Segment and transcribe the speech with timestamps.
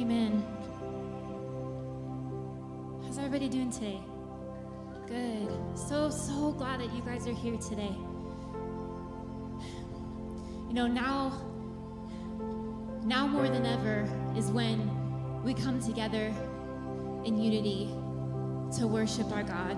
[0.00, 0.42] Amen.
[3.04, 4.00] How's everybody doing today?
[5.06, 5.50] Good.
[5.74, 7.94] So, so glad that you guys are here today.
[10.68, 11.42] You know, now,
[13.04, 14.08] now more than ever
[14.38, 14.88] is when
[15.44, 16.32] we come together
[17.26, 17.90] in unity
[18.78, 19.76] to worship our God.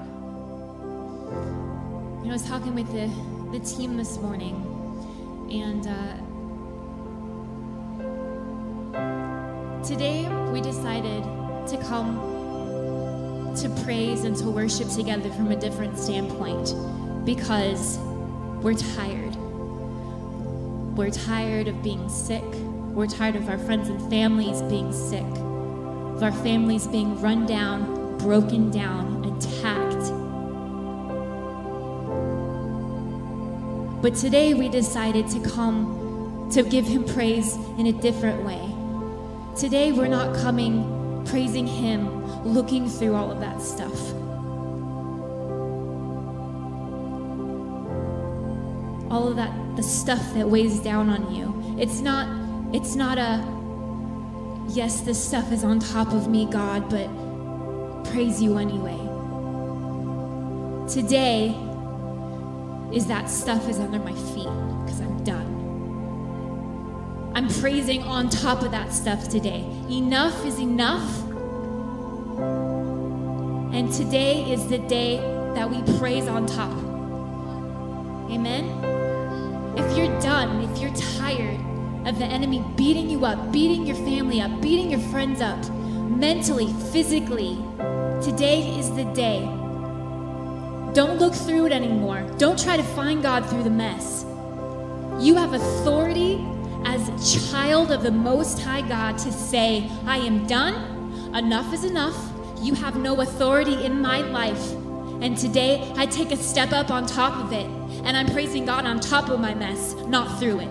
[2.20, 3.10] You know, I was talking with the,
[3.58, 4.54] the team this morning,
[5.50, 6.31] and uh,
[9.84, 11.24] Today, we decided
[11.66, 16.72] to come to praise and to worship together from a different standpoint
[17.24, 17.98] because
[18.62, 19.34] we're tired.
[20.96, 22.44] We're tired of being sick.
[22.94, 28.18] We're tired of our friends and families being sick, of our families being run down,
[28.18, 30.12] broken down, attacked.
[34.00, 38.71] But today, we decided to come to give Him praise in a different way.
[39.56, 44.12] Today, we're not coming praising Him, looking through all of that stuff.
[49.10, 51.78] All of that, the stuff that weighs down on you.
[51.78, 52.26] It's not,
[52.74, 53.44] it's not a,
[54.68, 57.08] yes, this stuff is on top of me, God, but
[58.10, 58.98] praise you anyway.
[60.88, 61.48] Today
[62.92, 64.71] is that stuff is under my feet.
[67.34, 69.64] I'm praising on top of that stuff today.
[69.88, 71.22] Enough is enough.
[73.72, 75.16] And today is the day
[75.54, 76.76] that we praise on top.
[78.30, 78.66] Amen?
[79.78, 81.58] If you're done, if you're tired
[82.06, 86.70] of the enemy beating you up, beating your family up, beating your friends up, mentally,
[86.92, 87.56] physically,
[88.22, 89.40] today is the day.
[90.92, 92.30] Don't look through it anymore.
[92.36, 94.26] Don't try to find God through the mess.
[95.18, 96.44] You have authority
[96.84, 101.34] as a child of the Most High God to say, I am done.
[101.34, 102.16] Enough is enough.
[102.60, 104.72] You have no authority in my life.
[105.22, 107.66] And today I take a step up on top of it.
[108.04, 110.70] And I'm praising God on top of my mess, not through it.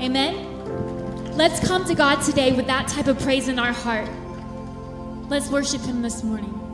[0.00, 1.36] Amen?
[1.36, 4.08] Let's come to God today with that type of praise in our heart.
[5.28, 6.67] Let's worship Him this morning.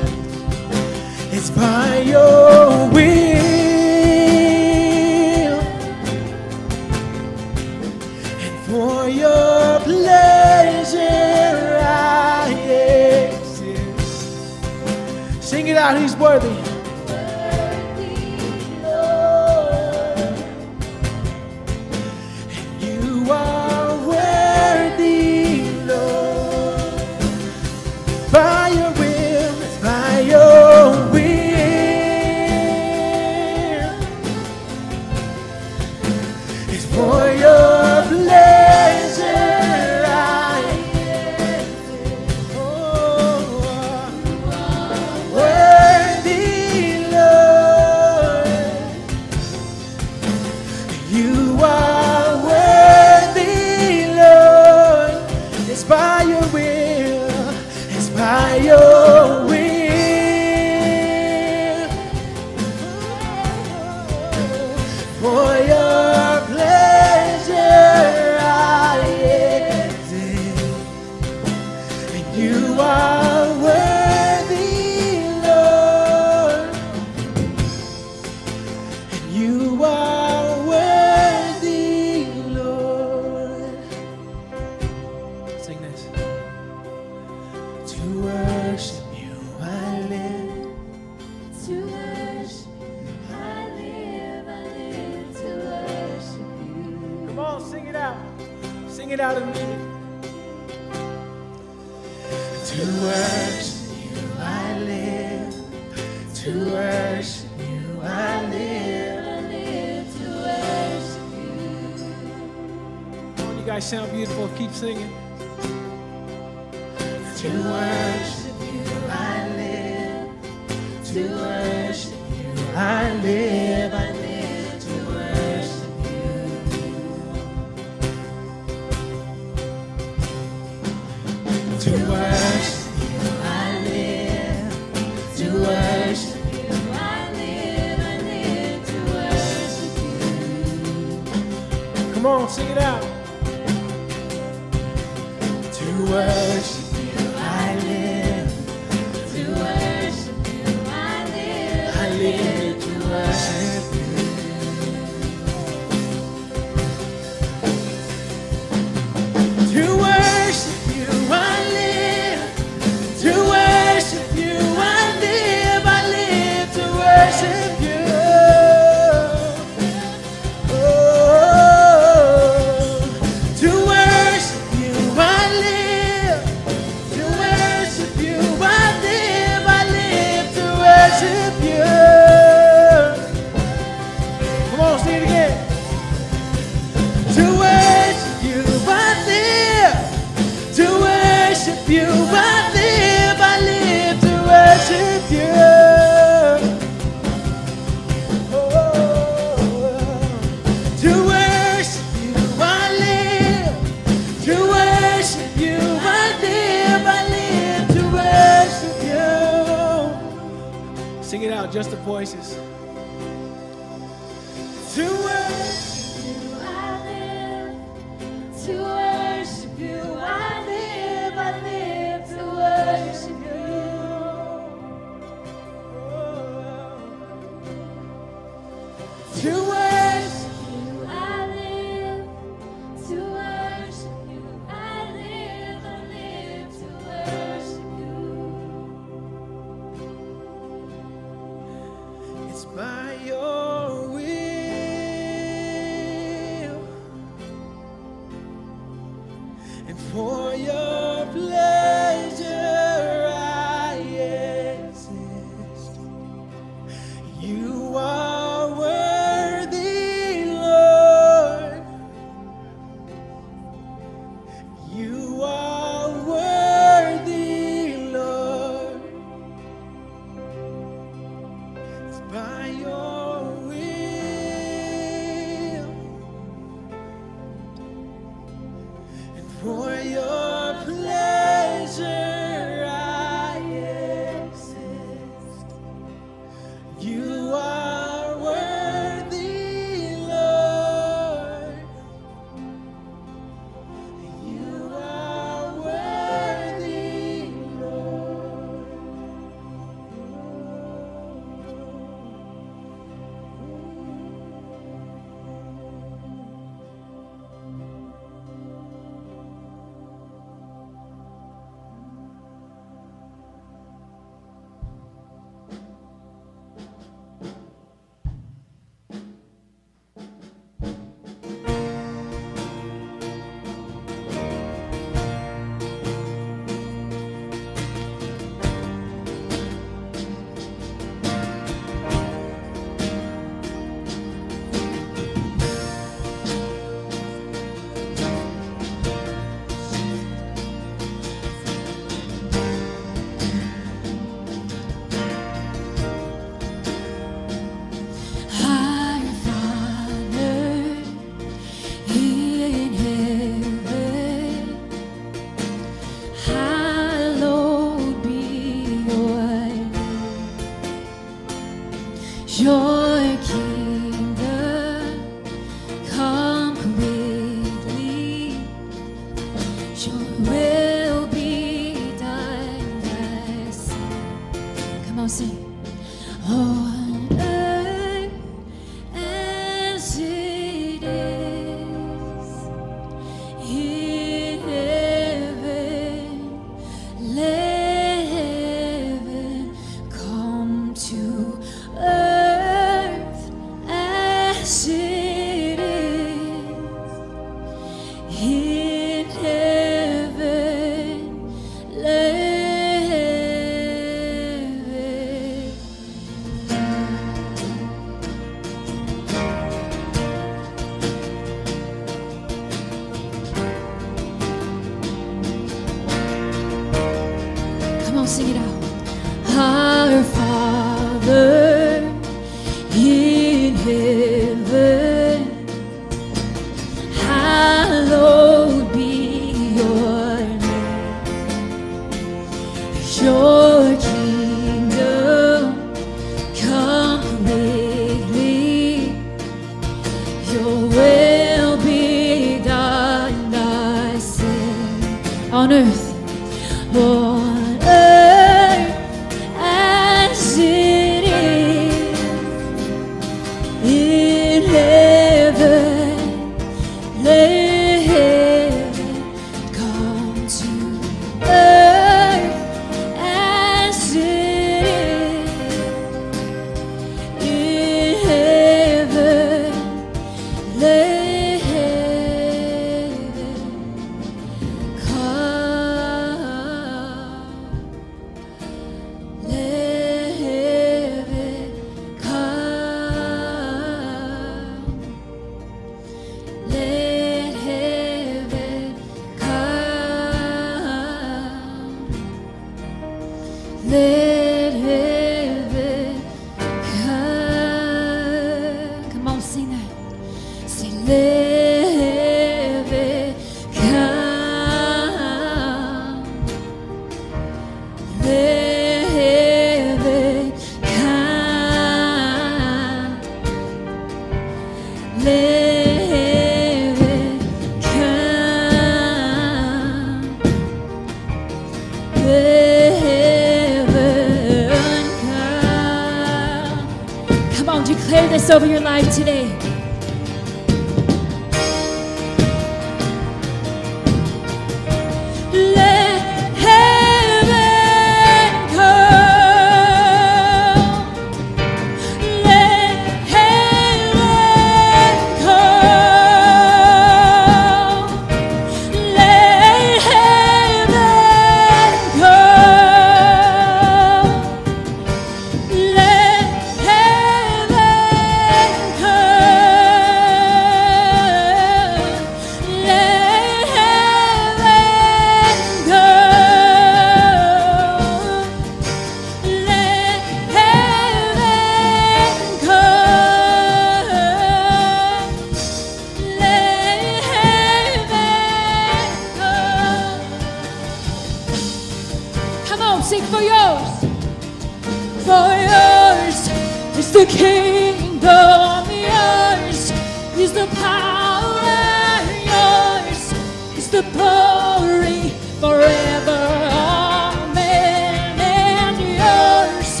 [594.02, 596.40] the glory forever.
[596.70, 598.38] Amen.
[598.38, 600.00] And yours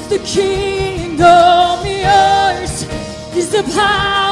[0.00, 2.86] is the kingdom, yours
[3.36, 4.25] is the power.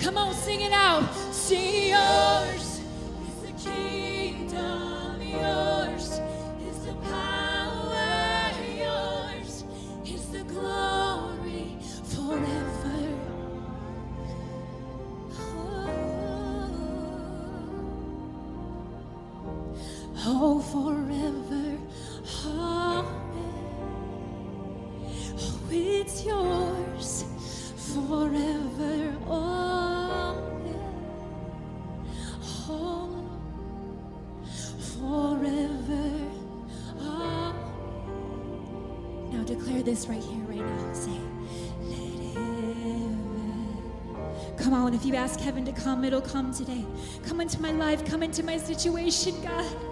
[0.00, 1.04] Come on, sing it out.
[1.30, 2.19] see you.
[45.82, 46.84] come, it'll come today.
[47.26, 49.89] Come into my life, come into my situation, God.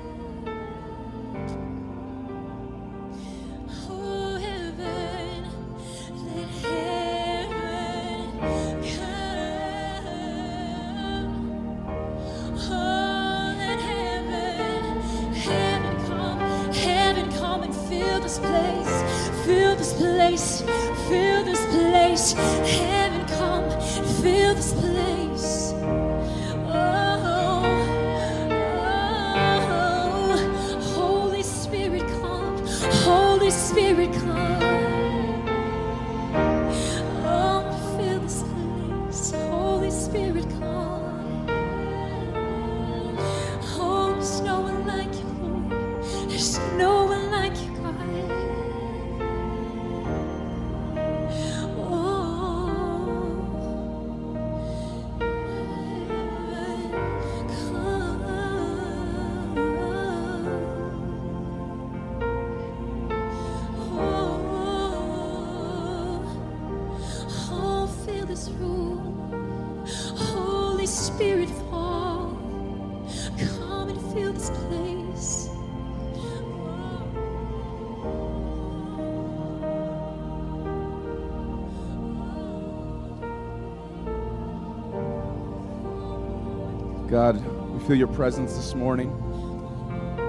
[87.79, 89.09] We feel your presence this morning.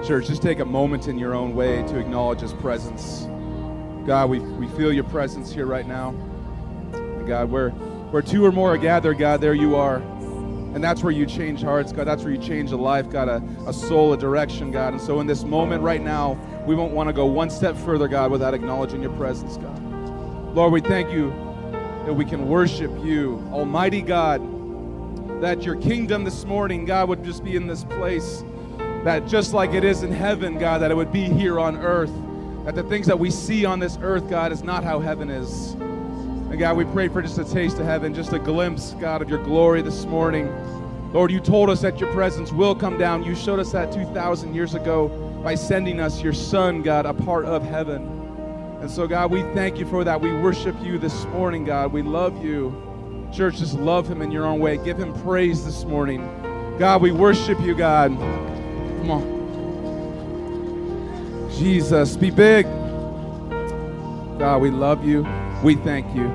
[0.06, 3.26] Church, just take a moment in your own way to acknowledge his presence.
[4.06, 6.10] God, we, we feel your presence here right now.
[6.92, 9.96] And God, where, where two or more are gathered, God, there you are.
[9.96, 12.06] And that's where you change hearts, God.
[12.06, 14.92] That's where you change a life, God, a, a soul, a direction, God.
[14.92, 18.06] And so in this moment right now, we won't want to go one step further,
[18.06, 20.54] God, without acknowledging your presence, God.
[20.54, 21.30] Lord, we thank you
[22.06, 24.59] that we can worship you, Almighty God
[25.40, 28.44] that your kingdom this morning, God, would just be in this place.
[29.04, 32.12] That just like it is in heaven, God, that it would be here on earth.
[32.66, 35.72] That the things that we see on this earth, God, is not how heaven is.
[35.72, 39.30] And God, we pray for just a taste of heaven, just a glimpse, God, of
[39.30, 40.52] your glory this morning.
[41.14, 43.24] Lord, you told us that your presence will come down.
[43.24, 45.08] You showed us that 2,000 years ago
[45.42, 48.02] by sending us your Son, God, a part of heaven.
[48.80, 50.20] And so, God, we thank you for that.
[50.20, 51.92] We worship you this morning, God.
[51.92, 52.89] We love you.
[53.32, 54.76] Church, just love him in your own way.
[54.76, 56.20] Give him praise this morning.
[56.78, 58.10] God, we worship you, God.
[58.10, 59.40] Come on.
[61.56, 62.66] Jesus, be big.
[64.38, 65.24] God, we love you.
[65.62, 66.28] We thank you.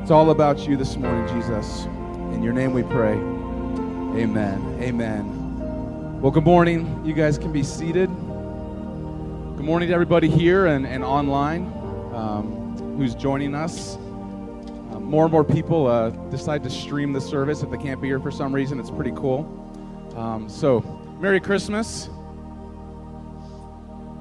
[0.00, 1.86] It's all about you this morning, Jesus.
[2.34, 3.14] In your name we pray.
[3.14, 4.78] Amen.
[4.80, 6.20] Amen.
[6.20, 7.04] Well, good morning.
[7.04, 8.08] You guys can be seated.
[8.08, 11.64] Good morning to everybody here and, and online
[12.14, 13.98] um, who's joining us.
[15.08, 18.20] More and more people uh, decide to stream the service if they can't be here
[18.20, 18.78] for some reason.
[18.78, 19.46] It's pretty cool.
[20.14, 20.80] Um, so,
[21.18, 22.10] Merry Christmas.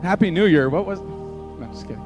[0.02, 0.70] Happy New Year.
[0.70, 1.02] What was.
[1.02, 2.02] No, just kidding.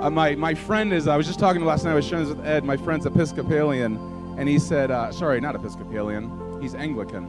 [0.00, 2.24] Uh, my, my friend is, I was just talking to last night, I was sharing
[2.24, 3.96] this with Ed, my friend's Episcopalian,
[4.38, 7.26] and he said, uh, sorry, not Episcopalian, he's Anglican.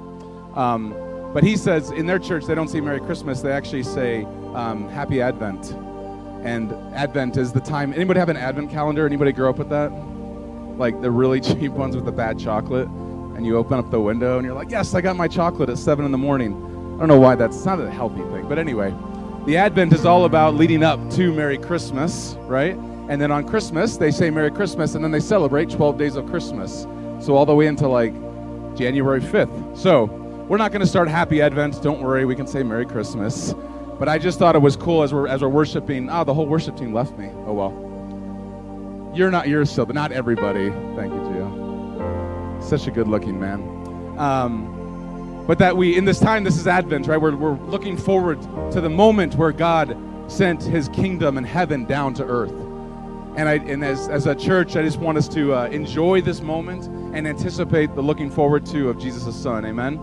[0.54, 0.94] Um,
[1.34, 4.88] but he says in their church, they don't say Merry Christmas, they actually say um,
[4.90, 5.72] Happy Advent.
[6.46, 7.92] And Advent is the time.
[7.94, 9.06] Anybody have an Advent calendar?
[9.06, 9.92] Anybody grow up with that?
[10.80, 12.88] Like the really cheap ones with the bad chocolate?
[12.88, 15.78] And you open up the window and you're like, yes, I got my chocolate at
[15.78, 16.54] 7 in the morning.
[16.96, 18.50] I don't know why that's not a healthy thing.
[18.50, 18.94] But anyway,
[19.46, 22.76] the Advent is all about leading up to Merry Christmas, right?
[23.10, 26.26] And then on Christmas, they say Merry Christmas and then they celebrate 12 days of
[26.28, 26.86] Christmas.
[27.20, 28.14] So all the way into like
[28.76, 29.78] January 5th.
[29.78, 30.06] So
[30.50, 31.82] we're not going to start Happy Advent.
[31.82, 33.54] Don't worry, we can say Merry Christmas.
[34.00, 36.10] But I just thought it was cool as we're as we're worshiping.
[36.10, 37.30] Oh, the whole worship team left me.
[37.46, 37.89] Oh well.
[39.14, 39.48] You're not.
[39.48, 40.70] You're still, but not everybody.
[40.70, 42.64] Thank you, Gio.
[42.64, 44.18] Such a good-looking man.
[44.18, 47.20] Um, but that we in this time, this is Advent, right?
[47.20, 48.42] We're we're looking forward
[48.72, 52.54] to the moment where God sent His kingdom and heaven down to earth.
[53.36, 56.42] And I and as as a church, I just want us to uh, enjoy this
[56.42, 59.66] moment and anticipate the looking forward to of Jesus' Son.
[59.66, 60.00] Amen.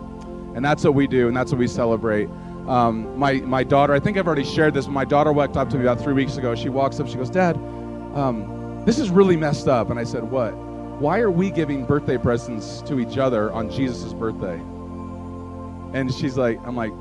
[0.57, 2.29] And that's what we do, and that's what we celebrate.
[2.66, 4.88] Um, my my daughter, I think I've already shared this.
[4.88, 6.57] My daughter walked up to me about three weeks ago.
[6.57, 7.57] She walks up, she goes, "Dad,
[8.14, 10.55] um, this is really messed up." And I said, "What?
[10.99, 14.59] Why are we giving birthday presents to each other on Jesus' birthday?"
[15.92, 16.92] And she's like, "I'm like,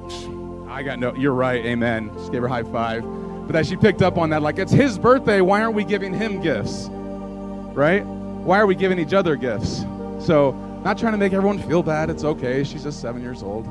[0.68, 1.16] I got no.
[1.16, 1.66] You're right.
[1.66, 3.04] Amen." Just gave her high five.
[3.48, 5.40] But that she picked up on that, like it's his birthday.
[5.40, 6.90] Why aren't we giving him gifts?
[6.92, 8.04] Right?
[8.06, 9.86] Why are we giving each other gifts?
[10.20, 10.52] So,
[10.84, 12.10] not trying to make everyone feel bad.
[12.10, 12.64] It's okay.
[12.64, 13.68] She's just seven years old.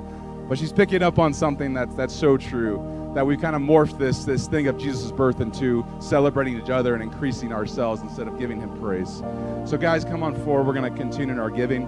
[0.48, 2.78] But she's picking up on something that's that's so true
[3.14, 6.94] that we've kind of morphed this this thing of Jesus' birth into celebrating each other
[6.94, 9.22] and increasing ourselves instead of giving him praise.
[9.64, 10.66] So guys, come on forward.
[10.66, 11.84] We're going to continue in our giving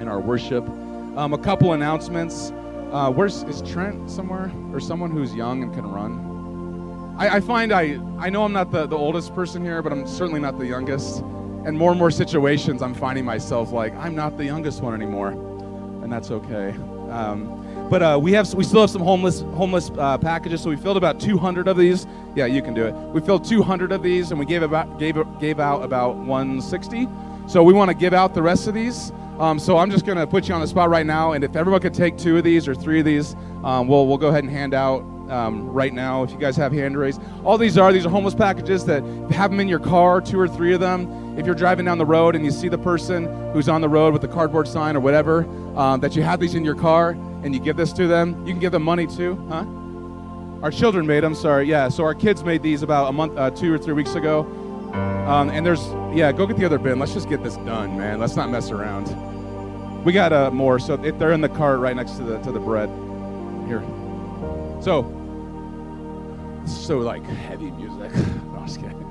[0.00, 0.68] and our worship.
[1.16, 2.52] Um, a couple announcements.
[2.92, 7.16] Uh, where's is Trent somewhere or someone who's young and can run?
[7.18, 10.06] I, I find I I know I'm not the, the oldest person here, but I'm
[10.06, 11.20] certainly not the youngest.
[11.66, 15.30] And more and more situations, I'm finding myself like I'm not the youngest one anymore,
[16.02, 16.70] and that's okay.
[17.10, 17.57] Um,
[17.88, 20.62] but uh, we have we still have some homeless homeless uh, packages.
[20.62, 22.06] So we filled about 200 of these.
[22.34, 22.92] Yeah, you can do it.
[22.92, 27.08] We filled 200 of these, and we gave about gave gave out about 160.
[27.46, 29.10] So we want to give out the rest of these.
[29.38, 31.54] Um, so I'm just going to put you on the spot right now, and if
[31.54, 34.44] everyone could take two of these or three of these, um, we'll we'll go ahead
[34.44, 36.22] and hand out um, right now.
[36.24, 39.50] If you guys have hand raised, all these are these are homeless packages that have
[39.50, 41.38] them in your car, two or three of them.
[41.38, 44.12] If you're driving down the road and you see the person who's on the road
[44.12, 45.44] with the cardboard sign or whatever,
[45.78, 48.46] um, that you have these in your car and you give this to them.
[48.46, 49.64] You can give them money too, huh?
[50.62, 51.34] Our children made them.
[51.34, 51.88] Sorry, yeah.
[51.88, 54.40] So our kids made these about a month, uh, two or three weeks ago.
[55.28, 56.98] Um, and there's, yeah, go get the other bin.
[56.98, 58.18] Let's just get this done, man.
[58.18, 59.06] Let's not mess around.
[60.04, 62.52] We got uh, more, so if they're in the cart right next to the to
[62.52, 62.88] the bread.
[63.66, 63.82] Here.
[64.80, 65.02] So,
[66.66, 68.14] so like heavy music.
[68.52, 69.04] no, just kidding.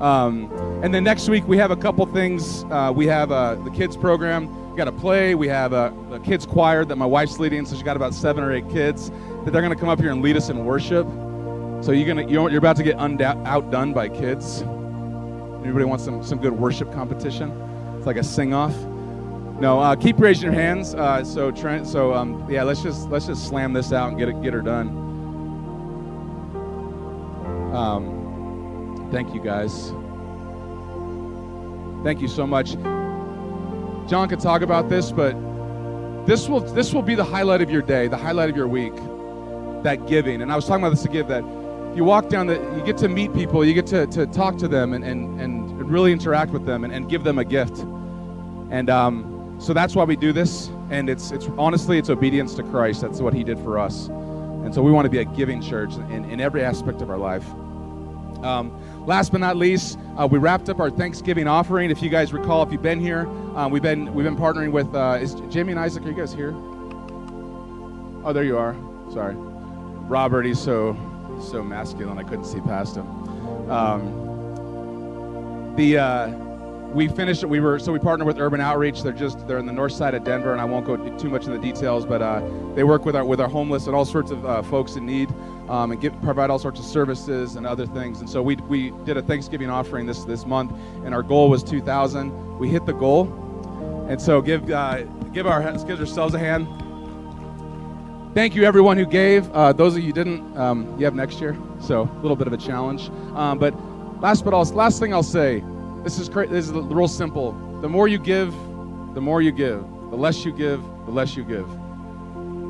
[0.00, 0.52] Um,
[0.84, 2.64] and then next week we have a couple things.
[2.70, 4.46] Uh, we have uh, the kids program.
[4.78, 5.34] Got a play.
[5.34, 7.66] We have a, a kids choir that my wife's leading.
[7.66, 10.12] So she's got about seven or eight kids that they're going to come up here
[10.12, 11.04] and lead us in worship.
[11.82, 14.62] So you're gonna you're, you're about to get unda- outdone by kids.
[15.64, 17.50] Anybody wants some some good worship competition?
[17.96, 18.76] It's like a sing off.
[19.58, 20.94] No, uh, keep raising your hands.
[20.94, 24.28] Uh, so Trent, so um, yeah, let's just let's just slam this out and get
[24.28, 24.88] it get her done.
[27.74, 29.90] Um, thank you guys.
[32.04, 32.76] Thank you so much.
[34.08, 35.34] John could talk about this, but
[36.26, 38.94] this will this will be the highlight of your day, the highlight of your week.
[39.82, 41.44] That giving, and I was talking about this to give that
[41.94, 44.68] you walk down the you get to meet people, you get to, to talk to
[44.68, 47.78] them and, and, and really interact with them and, and give them a gift.
[48.70, 50.70] And um, so that's why we do this.
[50.90, 53.00] And it's it's honestly it's obedience to Christ.
[53.00, 54.08] That's what He did for us.
[54.08, 57.18] And so we want to be a giving church in, in every aspect of our
[57.18, 57.48] life.
[58.44, 58.70] Um,
[59.06, 61.90] last but not least, uh, we wrapped up our Thanksgiving offering.
[61.90, 63.26] If you guys recall, if you've been here,
[63.58, 64.94] um, we've been we've been partnering with.
[64.94, 66.04] Uh, is Jamie and Isaac?
[66.04, 66.54] Are you guys here?
[68.24, 68.76] Oh, there you are.
[69.12, 70.46] Sorry, Robert.
[70.46, 70.96] He's so
[71.42, 72.18] so masculine.
[72.18, 73.08] I couldn't see past him.
[73.68, 76.28] Um, the uh,
[76.92, 77.44] we finished.
[77.44, 79.02] We were so we partnered with Urban Outreach.
[79.02, 81.46] They're just they're in the north side of Denver, and I won't go too much
[81.46, 82.40] into the details, but uh,
[82.76, 85.34] they work with our with our homeless and all sorts of uh, folks in need,
[85.68, 88.20] um, and provide all sorts of services and other things.
[88.20, 90.70] And so we we did a Thanksgiving offering this this month,
[91.04, 92.60] and our goal was 2,000.
[92.60, 93.47] We hit the goal,
[94.08, 96.66] and so give uh, give our give ourselves a hand.
[98.34, 99.50] Thank you, everyone who gave.
[99.52, 102.52] Uh, those of you didn't, um, you have next year, so a little bit of
[102.52, 103.10] a challenge.
[103.34, 103.74] Um, but
[104.20, 105.62] last but all, last thing I'll say,
[106.04, 107.52] this is cra- this is real simple.
[107.80, 108.52] The more you give,
[109.14, 109.80] the more you give.
[110.10, 111.68] The less you give, the less you give.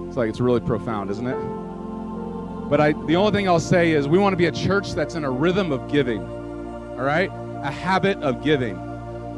[0.09, 1.39] It's like it's really profound, isn't it?
[2.69, 5.15] But I, the only thing I'll say is we want to be a church that's
[5.15, 6.21] in a rhythm of giving.
[6.21, 7.31] All right,
[7.63, 8.88] a habit of giving.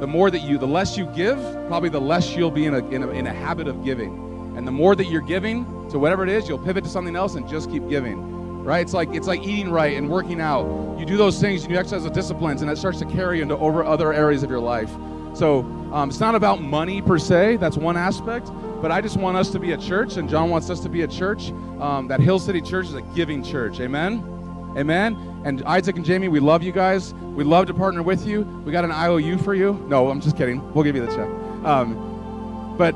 [0.01, 2.89] The more that you, the less you give, probably the less you'll be in a,
[2.89, 4.57] in a, in a habit of giving.
[4.57, 7.35] And the more that you're giving to whatever it is, you'll pivot to something else
[7.35, 8.65] and just keep giving.
[8.65, 8.81] Right?
[8.81, 10.99] It's like it's like eating right and working out.
[10.99, 13.57] You do those things, and you exercise the disciplines, and it starts to carry into
[13.57, 14.91] over other areas of your life.
[15.35, 15.61] So
[15.93, 17.57] um, it's not about money per se.
[17.57, 18.51] That's one aspect.
[18.83, 21.03] But I just want us to be a church, and John wants us to be
[21.03, 21.51] a church.
[21.81, 23.81] Um, that Hill City Church is a giving church.
[23.81, 24.40] Amen.
[24.77, 25.43] Amen.
[25.45, 27.15] And Isaac and Jamie, we love you guys.
[27.15, 28.43] We love to partner with you.
[28.65, 29.75] We got an IOU for you.
[29.89, 30.73] No, I'm just kidding.
[30.75, 31.29] We'll give you the check.
[31.65, 32.95] Um, but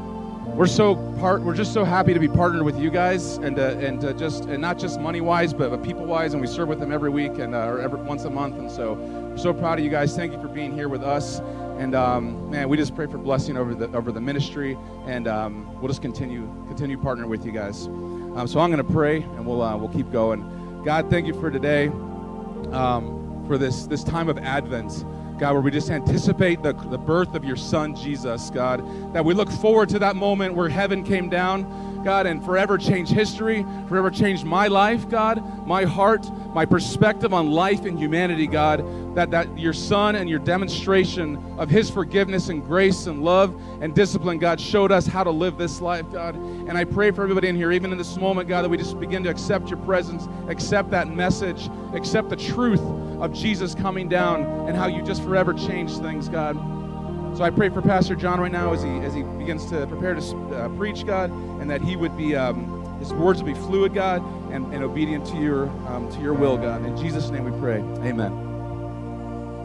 [0.55, 3.77] we're so part we're just so happy to be partnered with you guys and uh,
[3.79, 6.79] and uh, just and not just money wise but, people wise and we serve with
[6.79, 9.79] them every week and uh, or every once a month and so we're so proud
[9.81, 11.41] of you guys thank you for being here with us
[11.79, 15.75] and um, man we just pray for blessing over the over the ministry and um,
[15.81, 19.45] we'll just continue continue partnering with you guys um, so i'm going to pray and
[19.45, 20.41] we'll uh, we'll keep going
[20.85, 21.89] god thank you for today
[22.73, 25.05] um, for this this time of advent
[25.39, 29.13] God, where we just anticipate the, the birth of your son, Jesus, God.
[29.13, 31.65] That we look forward to that moment where heaven came down,
[32.05, 37.51] God, and forever change history, forever change my life, God, my heart, my perspective on
[37.51, 39.15] life and humanity, God.
[39.15, 43.95] That, that your son and your demonstration of his forgiveness and grace and love and
[43.95, 46.35] discipline, God, showed us how to live this life, God.
[46.35, 48.99] And I pray for everybody in here, even in this moment, God, that we just
[48.99, 52.83] begin to accept your presence, accept that message, accept the truth
[53.21, 56.84] of Jesus coming down and how you just forever changed things, God.
[57.35, 60.15] So I pray for Pastor John right now as he as he begins to prepare
[60.15, 63.93] to uh, preach, God, and that he would be um, his words would be fluid,
[63.93, 66.87] God, and, and obedient to your um, to your will, God.
[66.87, 67.79] In Jesus' name we pray.
[68.09, 68.31] Amen.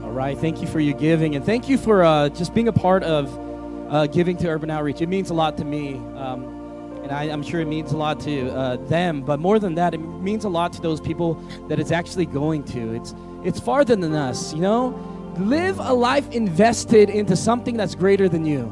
[0.03, 0.35] All right.
[0.35, 3.37] Thank you for your giving, and thank you for uh, just being a part of
[3.93, 5.01] uh, giving to Urban Outreach.
[5.01, 8.19] It means a lot to me, um, and I, am sure it means a lot
[8.21, 9.21] to uh, them.
[9.21, 11.35] But more than that, it means a lot to those people
[11.67, 12.95] that it's actually going to.
[12.95, 15.18] It's it's farther than us, you know.
[15.39, 18.65] Live a life invested into something that's greater than you.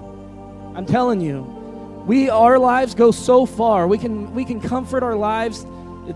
[0.75, 1.41] I'm telling you,
[2.05, 3.87] we our lives go so far.
[3.87, 5.65] We can we can comfort our lives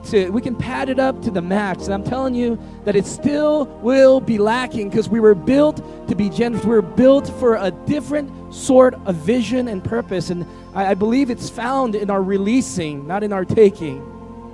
[0.06, 1.86] to we can pad it up to the max.
[1.86, 5.78] And I'm telling you that it still will be lacking because we were built
[6.08, 6.64] to be generous.
[6.64, 10.30] We were built for a different sort of vision and purpose.
[10.30, 14.08] And I, I believe it's found in our releasing, not in our taking.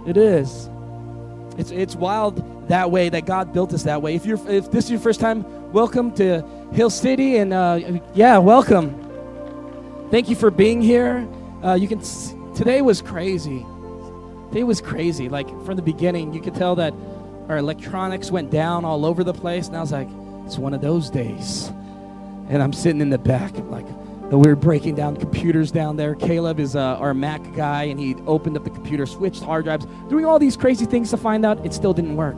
[0.08, 0.70] It is.
[1.58, 4.16] It's it's wild that way that God built us that way.
[4.16, 6.42] If you're if this is your first time, welcome to
[6.72, 9.04] Hill City, and uh, yeah, welcome.
[10.10, 11.28] Thank you for being here.
[11.64, 12.02] Uh, you can
[12.54, 13.66] today was crazy.
[14.50, 15.28] Today was crazy.
[15.30, 16.94] Like from the beginning, you could tell that
[17.50, 20.10] our electronics went down all over the place, and I was like,
[20.46, 21.68] it's one of those days.
[22.50, 23.86] And I'm sitting in the back, like
[24.32, 26.16] we were breaking down computers down there.
[26.16, 29.86] Caleb is uh, our Mac guy, and he opened up the computer, switched hard drives,
[30.10, 32.38] doing all these crazy things to find out it still didn't work.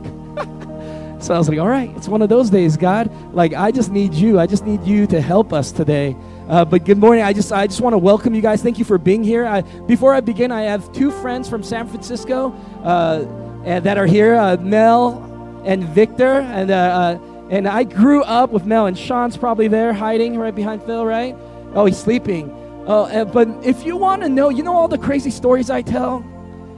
[1.20, 3.10] So I was like, all right, it's one of those days, God.
[3.34, 4.40] Like, I just need you.
[4.40, 6.16] I just need you to help us today.
[6.48, 7.22] Uh, but good morning.
[7.22, 8.62] I just I just want to welcome you guys.
[8.62, 9.44] Thank you for being here.
[9.44, 12.52] I, before I begin, I have two friends from San Francisco
[12.82, 13.26] uh,
[13.66, 16.40] and that are here, uh, Mel and Victor.
[16.40, 20.54] And uh, uh, and I grew up with Mel, and Sean's probably there hiding right
[20.54, 21.36] behind Phil, right?
[21.74, 22.50] Oh, he's sleeping.
[22.86, 25.82] Oh, uh, but if you want to know, you know all the crazy stories I
[25.82, 26.24] tell?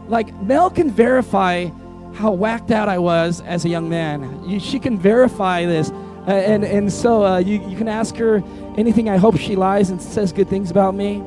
[0.09, 1.71] Like, Mel can verify
[2.15, 4.49] how whacked out I was as a young man.
[4.49, 5.91] You, she can verify this.
[5.91, 8.43] Uh, and, and so uh, you, you can ask her
[8.77, 9.09] anything.
[9.09, 11.23] I hope she lies and says good things about me.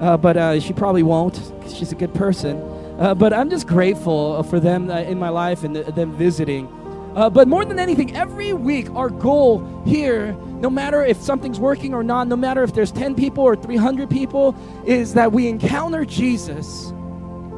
[0.00, 1.36] Uh, but uh, she probably won't
[1.68, 2.56] she's a good person.
[2.98, 6.66] Uh, but I'm just grateful for them uh, in my life and th- them visiting.
[7.14, 11.94] Uh, but more than anything, every week, our goal here, no matter if something's working
[11.94, 14.54] or not, no matter if there's 10 people or 300 people,
[14.86, 16.92] is that we encounter Jesus.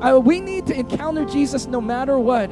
[0.00, 2.50] Uh, we need to encounter Jesus no matter what.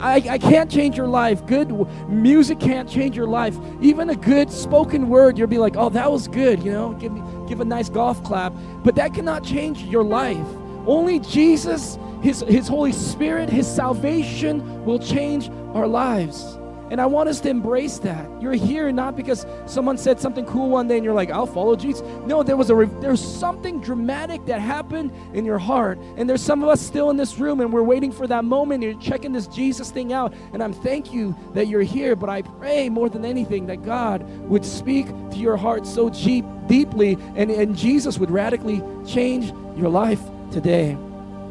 [0.00, 1.44] I, I can't change your life.
[1.46, 1.70] Good
[2.08, 3.56] music can't change your life.
[3.80, 7.12] Even a good spoken word, you'll be like, oh, that was good, you know, give,
[7.12, 8.52] me, give a nice golf clap.
[8.82, 10.46] But that cannot change your life.
[10.86, 16.58] Only Jesus, His, His Holy Spirit, His salvation will change our lives.
[16.94, 18.24] And I want us to embrace that.
[18.40, 21.74] You're here not because someone said something cool one day and you're like, I'll follow
[21.74, 22.02] Jesus.
[22.24, 25.98] No, there was a re- there's something dramatic that happened in your heart.
[26.16, 28.84] And there's some of us still in this room and we're waiting for that moment.
[28.84, 30.34] You're checking this Jesus thing out.
[30.52, 32.14] And I'm thank you that you're here.
[32.14, 36.44] But I pray more than anything that God would speak to your heart so deep,
[36.68, 40.20] deeply and, and Jesus would radically change your life
[40.52, 40.94] today.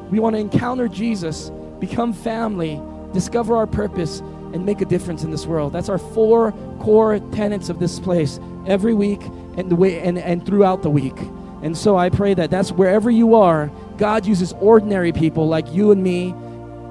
[0.10, 1.50] We want to encounter Jesus,
[1.82, 2.82] become family,
[3.12, 4.22] discover our purpose,
[4.54, 5.74] and make a difference in this world.
[5.74, 9.22] That's our four core tenets of this place every week
[9.58, 11.18] and the way and, and throughout the week.
[11.62, 15.92] And so I pray that that's wherever you are, God uses ordinary people like you
[15.92, 16.34] and me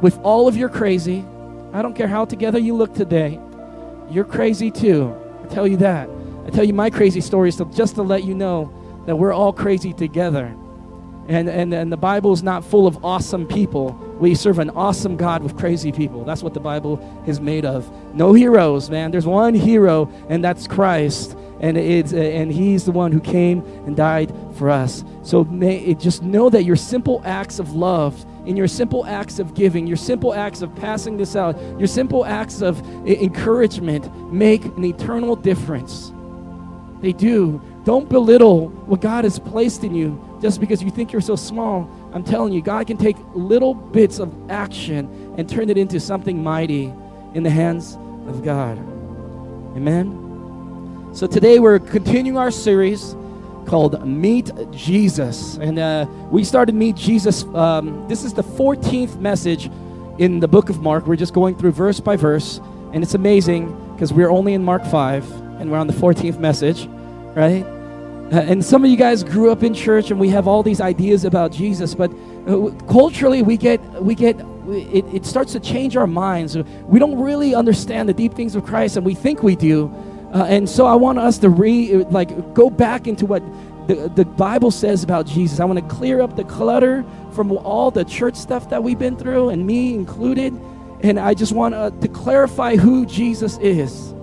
[0.00, 1.24] with all of your crazy.
[1.72, 3.38] I don't care how together you look today.
[4.10, 5.14] You're crazy too.
[5.42, 6.08] I tell you that.
[6.46, 8.72] I tell you my crazy stories to, just to let you know
[9.06, 10.54] that we're all crazy together.
[11.28, 13.90] And, and, and the Bible is not full of awesome people.
[14.22, 16.24] We serve an awesome God with crazy people.
[16.24, 17.90] That's what the Bible is made of.
[18.14, 19.10] No heroes, man.
[19.10, 21.36] There's one hero, and that's Christ.
[21.58, 25.02] And, it's, and he's the one who came and died for us.
[25.24, 29.54] So may, just know that your simple acts of love, in your simple acts of
[29.54, 34.84] giving, your simple acts of passing this out, your simple acts of encouragement make an
[34.84, 36.12] eternal difference.
[37.00, 37.60] They do.
[37.82, 41.90] Don't belittle what God has placed in you just because you think you're so small.
[42.12, 46.42] I'm telling you, God can take little bits of action and turn it into something
[46.42, 46.92] mighty
[47.34, 47.96] in the hands
[48.26, 48.78] of God.
[49.76, 51.10] Amen.
[51.14, 53.14] So today we're continuing our series
[53.66, 55.56] called Meet Jesus.
[55.56, 57.44] And uh, we started Meet Jesus.
[57.44, 59.70] Um, this is the 14th message
[60.18, 61.06] in the book of Mark.
[61.06, 62.60] We're just going through verse by verse.
[62.92, 66.86] And it's amazing because we're only in Mark 5 and we're on the 14th message,
[67.34, 67.64] right?
[68.32, 70.80] Uh, and some of you guys grew up in church and we have all these
[70.80, 72.10] ideas about Jesus, but
[72.46, 76.56] uh, culturally we get, we get, it, it starts to change our minds.
[76.56, 79.92] We don't really understand the deep things of Christ and we think we do.
[80.32, 83.42] Uh, and so I want us to re, like, go back into what
[83.86, 85.60] the, the Bible says about Jesus.
[85.60, 89.16] I want to clear up the clutter from all the church stuff that we've been
[89.16, 90.58] through, and me included.
[91.02, 94.14] And I just want uh, to clarify who Jesus is,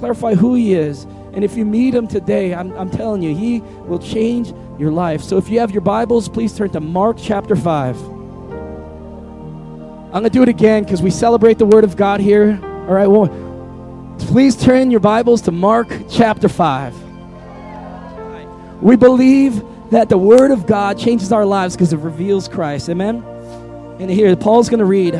[0.00, 1.06] clarify who he is.
[1.38, 5.22] And if you meet him today, I'm, I'm telling you, he will change your life.
[5.22, 7.96] So if you have your Bibles, please turn to Mark chapter 5.
[7.96, 8.10] I'm
[10.10, 12.58] going to do it again because we celebrate the Word of God here.
[12.60, 13.28] All right, well,
[14.18, 18.82] please turn your Bibles to Mark chapter 5.
[18.82, 19.62] We believe
[19.92, 22.90] that the Word of God changes our lives because it reveals Christ.
[22.90, 23.22] Amen?
[24.00, 25.14] And here, Paul's going to read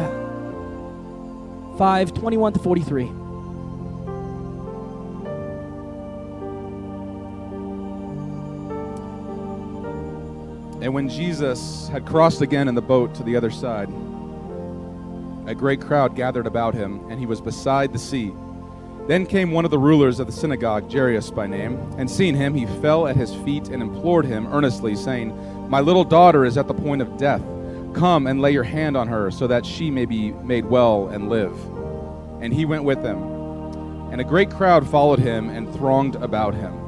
[1.79, 3.28] 5 21 to 43.
[10.81, 13.89] And when Jesus had crossed again in the boat to the other side,
[15.49, 18.33] a great crowd gathered about him, and he was beside the sea.
[19.09, 22.55] Then came one of the rulers of the synagogue, Jairus by name, and seeing him,
[22.55, 25.35] he fell at his feet and implored him earnestly, saying,
[25.69, 27.43] My little daughter is at the point of death.
[27.95, 31.29] Come and lay your hand on her, so that she may be made well and
[31.29, 31.59] live.
[32.41, 33.19] And he went with them.
[34.13, 36.88] And a great crowd followed him and thronged about him.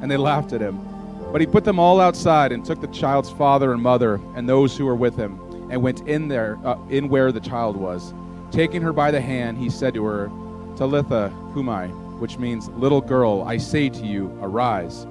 [0.00, 0.80] And they laughed at him.
[1.32, 4.76] But he put them all outside and took the child's father and mother and those
[4.76, 5.38] who were with him,
[5.70, 8.12] and went in there, uh, in where the child was.
[8.50, 10.28] Taking her by the hand, he said to her,
[10.76, 11.88] Talitha cumi,
[12.18, 15.06] which means, Little girl, I say to you, arise.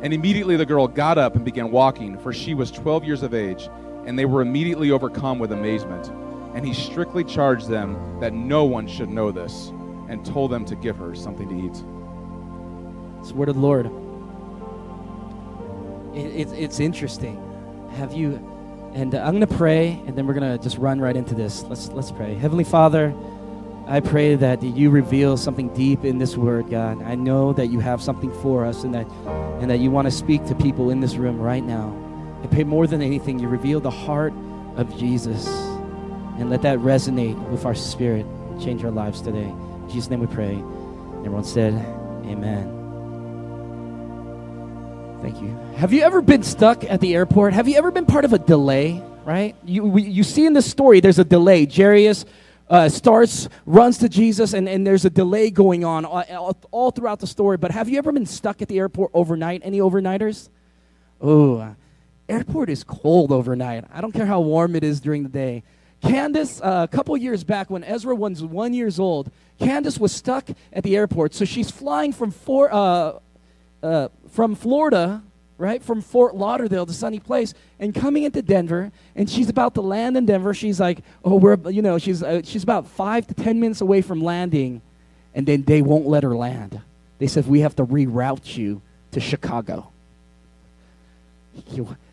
[0.00, 3.34] And immediately the girl got up and began walking, for she was twelve years of
[3.34, 3.68] age,
[4.06, 6.08] and they were immediately overcome with amazement.
[6.54, 9.68] And he strictly charged them that no one should know this,
[10.08, 11.84] and told them to give her something to eat.
[13.20, 13.90] It's the word of the Lord.
[16.14, 17.42] It, it's it's interesting.
[17.96, 18.44] Have you?
[18.94, 21.34] And uh, I'm going to pray, and then we're going to just run right into
[21.34, 21.62] this.
[21.64, 22.34] Let's let's pray.
[22.34, 23.14] Heavenly Father,
[23.86, 27.02] I pray that you reveal something deep in this word, God.
[27.02, 29.06] I know that you have something for us, and that
[29.60, 31.94] and that you want to speak to people in this room right now.
[32.42, 34.32] I pray more than anything, you reveal the heart
[34.76, 35.48] of Jesus,
[36.38, 38.24] and let that resonate with our spirit,
[38.60, 39.48] change our lives today.
[39.48, 40.54] In Jesus' name we pray.
[41.24, 41.74] Everyone said,
[42.26, 42.77] Amen.
[45.22, 45.48] Thank you.
[45.76, 47.52] Have you ever been stuck at the airport?
[47.52, 49.02] Have you ever been part of a delay?
[49.24, 49.56] Right?
[49.64, 51.66] You we, you see in this story, there's a delay.
[51.66, 52.24] Jairus
[52.70, 56.90] uh, starts, runs to Jesus, and, and there's a delay going on all, all- all
[56.90, 57.56] throughout the story.
[57.56, 59.62] But have you ever been stuck at the airport overnight?
[59.64, 60.48] Any overnighters?
[61.20, 61.74] Oh,
[62.28, 63.84] airport is cold overnight.
[63.92, 65.62] I don't care how warm it is during the day.
[66.00, 70.48] Candace, uh, a couple years back when Ezra was one years old, Candace was stuck
[70.72, 71.34] at the airport.
[71.34, 73.18] So she's flying from four, uh,
[73.82, 75.22] uh, from Florida,
[75.56, 78.92] right, from Fort Lauderdale, the sunny place, and coming into Denver.
[79.14, 80.54] And she's about to land in Denver.
[80.54, 84.02] She's like, oh, we're, you know, she's uh, she's about five to ten minutes away
[84.02, 84.82] from landing,
[85.34, 86.80] and then they won't let her land.
[87.18, 88.80] They said we have to reroute you
[89.12, 89.90] to Chicago.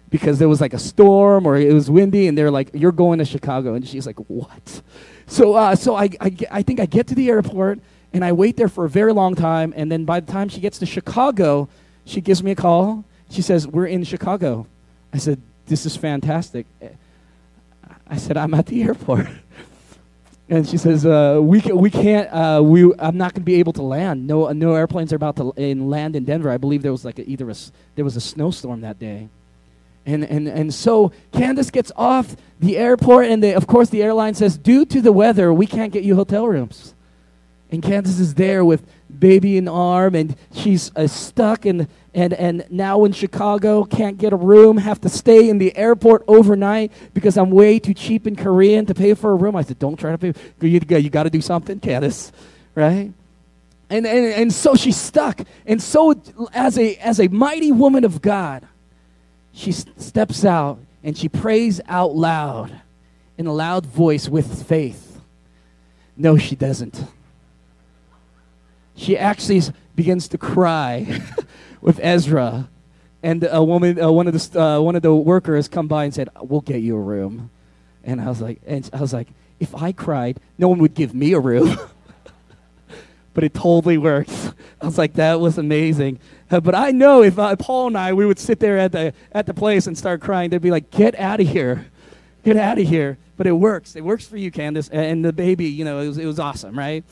[0.10, 3.20] Because there was like a storm or it was windy, and they're like, "You're going
[3.20, 4.82] to Chicago," and she's like, "What?"
[5.28, 7.80] So, uh, so I, I, I think I get to the airport
[8.16, 10.62] and I wait there for a very long time, and then by the time she
[10.62, 11.68] gets to Chicago,
[12.06, 13.04] she gives me a call.
[13.30, 14.68] She says, "We're in Chicago."
[15.12, 16.66] I said, "This is fantastic."
[18.08, 19.28] I said, "I'm at the airport."
[20.48, 22.32] And she says, uh, "We we can't.
[22.32, 24.28] Uh, we I'm not going to be able to land.
[24.28, 26.52] No no airplanes are about to in land in Denver.
[26.52, 27.56] I believe there was like a, either a
[27.96, 29.28] there was a snowstorm that day."
[30.06, 34.36] And, and, and so Candace gets off the airport, and they, of course, the airline
[34.36, 36.94] says, Due to the weather, we can't get you hotel rooms.
[37.72, 38.84] And Candace is there with
[39.20, 44.34] baby in arm, and she's uh, stuck, and, and, and now in Chicago, can't get
[44.34, 48.36] a room, have to stay in the airport overnight because I'm way too cheap in
[48.36, 49.56] Korean to pay for a room.
[49.56, 50.34] I said, Don't try to pay.
[50.62, 52.32] You, you got to do something, Candace,
[52.76, 53.12] right?
[53.90, 55.42] And, and, and so she's stuck.
[55.66, 56.20] And so,
[56.54, 58.68] as a, as a mighty woman of God,
[59.52, 62.82] she steps out and she prays out loud
[63.38, 65.22] in a loud voice with faith.
[66.18, 67.04] No, she doesn't.
[68.96, 69.62] She actually
[69.96, 71.22] begins to cry
[71.82, 72.70] with Ezra.
[73.22, 76.14] And a woman, uh, one of the uh, one of the workers, come by and
[76.14, 77.50] said, "We'll get you a room."
[78.04, 79.30] And I was like, and I was like,
[79.60, 81.78] if I cried, no one would give me a room.
[83.34, 84.52] but it totally works.
[84.82, 86.20] I was like, that was amazing.
[86.52, 89.14] Uh, but I know if uh, Paul and I, we would sit there at the
[89.32, 91.88] at the place and start crying, they'd be like, "Get out of here,
[92.44, 93.96] get out of here." But it works.
[93.96, 95.66] It works for you, Candace, and, and the baby.
[95.66, 97.04] You know, it was it was awesome, right?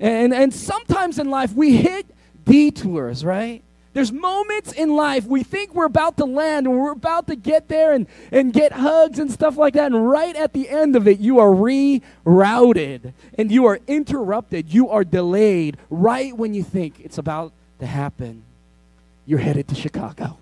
[0.00, 2.06] And and sometimes in life we hit
[2.44, 3.62] detours, right?
[3.92, 7.68] There's moments in life we think we're about to land and we're about to get
[7.68, 9.86] there and, and get hugs and stuff like that.
[9.86, 14.72] And right at the end of it, you are rerouted and you are interrupted.
[14.72, 18.44] You are delayed right when you think it's about to happen.
[19.26, 20.38] You're headed to Chicago,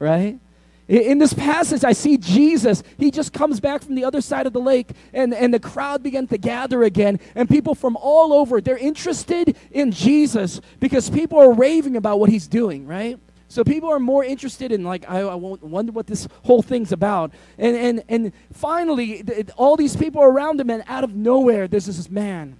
[0.00, 0.40] right?
[0.88, 2.82] In this passage, I see Jesus.
[2.96, 6.02] He just comes back from the other side of the lake, and, and the crowd
[6.02, 7.20] begins to gather again.
[7.34, 12.30] And people from all over, they're interested in Jesus because people are raving about what
[12.30, 13.18] he's doing, right?
[13.48, 17.32] So people are more interested in, like, I, I wonder what this whole thing's about.
[17.58, 21.86] And, and, and finally, th- all these people around him, and out of nowhere, there's
[21.86, 22.56] this man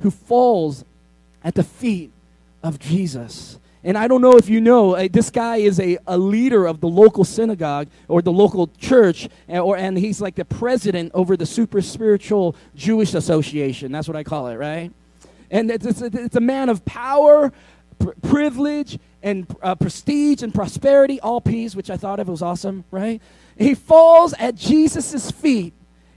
[0.00, 0.84] who falls
[1.42, 2.12] at the feet
[2.62, 3.58] of Jesus.
[3.84, 6.80] And I don't know if you know, uh, this guy is a, a leader of
[6.80, 11.36] the local synagogue or the local church, and, or, and he's like the president over
[11.36, 13.90] the super spiritual Jewish association.
[13.90, 14.92] That's what I call it, right?
[15.50, 17.52] And it's, it's, it's a man of power,
[17.98, 22.42] pr- privilege, and uh, prestige and prosperity, all P's, which I thought of it was
[22.42, 23.20] awesome, right?
[23.58, 25.74] He falls at Jesus' feet.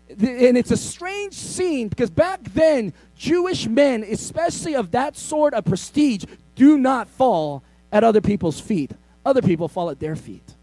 [0.07, 5.65] And it's a strange scene because back then, Jewish men, especially of that sort of
[5.65, 8.91] prestige, do not fall at other people's feet.
[9.25, 10.55] Other people fall at their feet.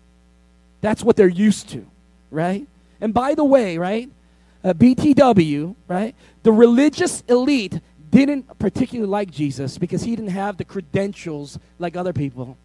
[0.80, 1.86] That's what they're used to,
[2.30, 2.66] right?
[3.00, 4.10] And by the way, right,
[4.64, 7.80] uh, BTW, right, the religious elite
[8.10, 12.56] didn't particularly like Jesus because he didn't have the credentials like other people.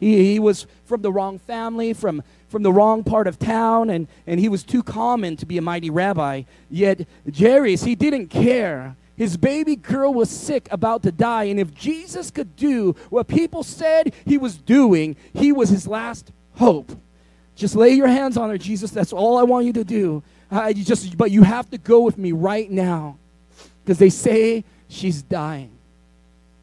[0.00, 4.08] He, he was from the wrong family, from, from the wrong part of town, and,
[4.26, 6.42] and he was too common to be a mighty rabbi.
[6.70, 7.06] Yet,
[7.36, 8.96] Jairus, he didn't care.
[9.16, 13.62] His baby girl was sick, about to die, and if Jesus could do what people
[13.62, 16.92] said he was doing, he was his last hope.
[17.54, 18.90] Just lay your hands on her, Jesus.
[18.90, 20.22] That's all I want you to do.
[20.50, 23.18] I just, but you have to go with me right now
[23.84, 25.70] because they say she's dying.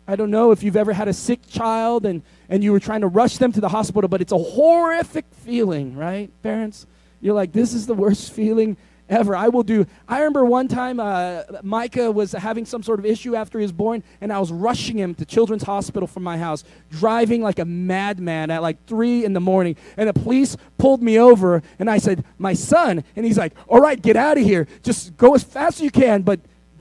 [0.07, 3.01] I don't know if you've ever had a sick child and, and you were trying
[3.01, 6.85] to rush them to the hospital, but it's a horrific feeling, right, parents?
[7.21, 8.75] You're like, this is the worst feeling
[9.11, 9.35] ever.
[9.35, 9.85] I will do.
[10.07, 13.71] I remember one time uh, Micah was having some sort of issue after he was
[13.71, 17.65] born, and I was rushing him to Children's Hospital from my house, driving like a
[17.65, 19.75] madman at like 3 in the morning.
[19.97, 23.03] And the police pulled me over, and I said, My son.
[23.15, 24.67] And he's like, All right, get out of here.
[24.81, 26.39] Just go as fast as you can, but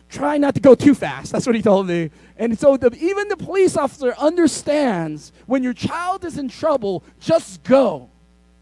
[0.09, 1.33] try not to go too fast.
[1.33, 2.11] That's what he told me.
[2.37, 7.63] And so the, even the police officer understands when your child is in trouble, just
[7.65, 8.11] go.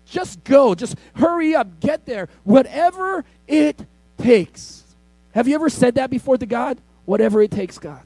[0.05, 0.75] Just go.
[0.75, 1.81] Just hurry up.
[1.81, 2.29] Get there.
[2.45, 3.85] Whatever it
[4.19, 4.85] takes.
[5.33, 6.79] Have you ever said that before to God?
[7.05, 8.03] Whatever it takes, God.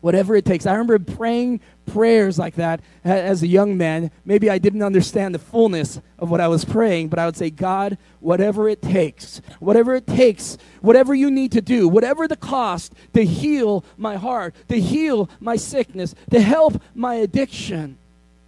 [0.00, 0.66] Whatever it takes.
[0.66, 4.10] I remember praying prayers like that as a young man.
[4.24, 7.50] Maybe I didn't understand the fullness of what I was praying, but I would say,
[7.50, 12.94] God, whatever it takes, whatever it takes, whatever you need to do, whatever the cost
[13.12, 17.98] to heal my heart, to heal my sickness, to help my addiction,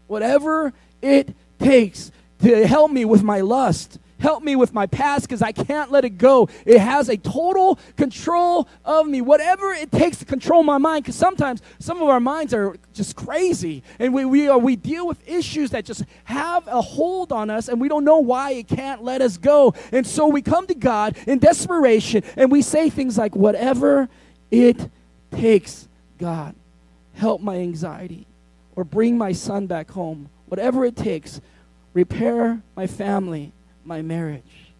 [0.06, 2.10] whatever it takes
[2.42, 3.98] to help me with my lust.
[4.22, 6.48] Help me with my past because I can't let it go.
[6.64, 9.20] It has a total control of me.
[9.20, 13.16] Whatever it takes to control my mind, because sometimes some of our minds are just
[13.16, 13.82] crazy.
[13.98, 17.66] And we, we, are, we deal with issues that just have a hold on us
[17.66, 19.74] and we don't know why it can't let us go.
[19.90, 24.08] And so we come to God in desperation and we say things like, Whatever
[24.52, 24.88] it
[25.32, 26.54] takes, God,
[27.14, 28.28] help my anxiety
[28.76, 30.28] or bring my son back home.
[30.46, 31.40] Whatever it takes,
[31.92, 33.52] repair my family,
[33.84, 34.72] my marriage.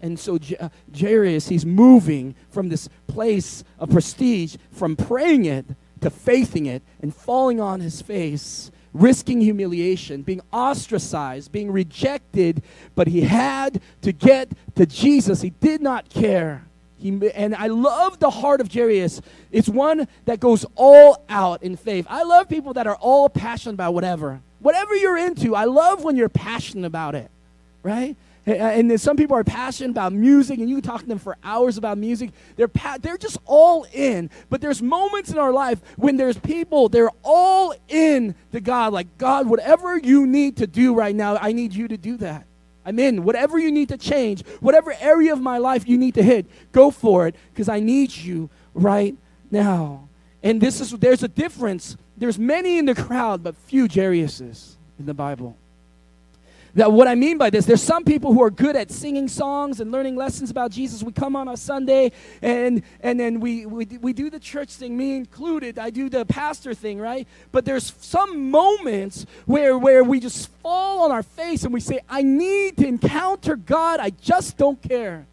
[0.00, 0.68] And so J- uh,
[0.98, 5.66] Jairus, he's moving from this place of prestige, from praying it
[6.00, 12.62] to faithing it and falling on his face, risking humiliation, being ostracized, being rejected.
[12.94, 15.40] But he had to get to Jesus.
[15.42, 16.64] He did not care.
[16.98, 19.20] He, and I love the heart of Jairus.
[19.52, 22.06] It's one that goes all out in faith.
[22.08, 24.40] I love people that are all passionate about whatever.
[24.60, 27.30] Whatever you're into, I love when you're passionate about it,
[27.84, 28.16] right?
[28.48, 31.18] Uh, and then some people are passionate about music, and you can talk to them
[31.18, 32.30] for hours about music.
[32.56, 34.30] They're pa- they're just all in.
[34.48, 38.94] But there's moments in our life when there's people they're all in to God.
[38.94, 42.46] Like God, whatever you need to do right now, I need you to do that.
[42.86, 43.22] I'm in.
[43.22, 46.90] Whatever you need to change, whatever area of my life you need to hit, go
[46.90, 49.14] for it because I need you right
[49.50, 50.08] now.
[50.42, 51.98] And this is there's a difference.
[52.16, 55.54] There's many in the crowd, but few Jairuses in the Bible.
[56.74, 59.80] That what I mean by this, there's some people who are good at singing songs
[59.80, 61.02] and learning lessons about Jesus.
[61.02, 62.12] We come on a Sunday
[62.42, 65.78] and and then we, we we do the church thing, me included.
[65.78, 67.26] I do the pastor thing, right?
[67.52, 72.00] But there's some moments where where we just fall on our face and we say,
[72.08, 74.00] I need to encounter God.
[74.00, 75.26] I just don't care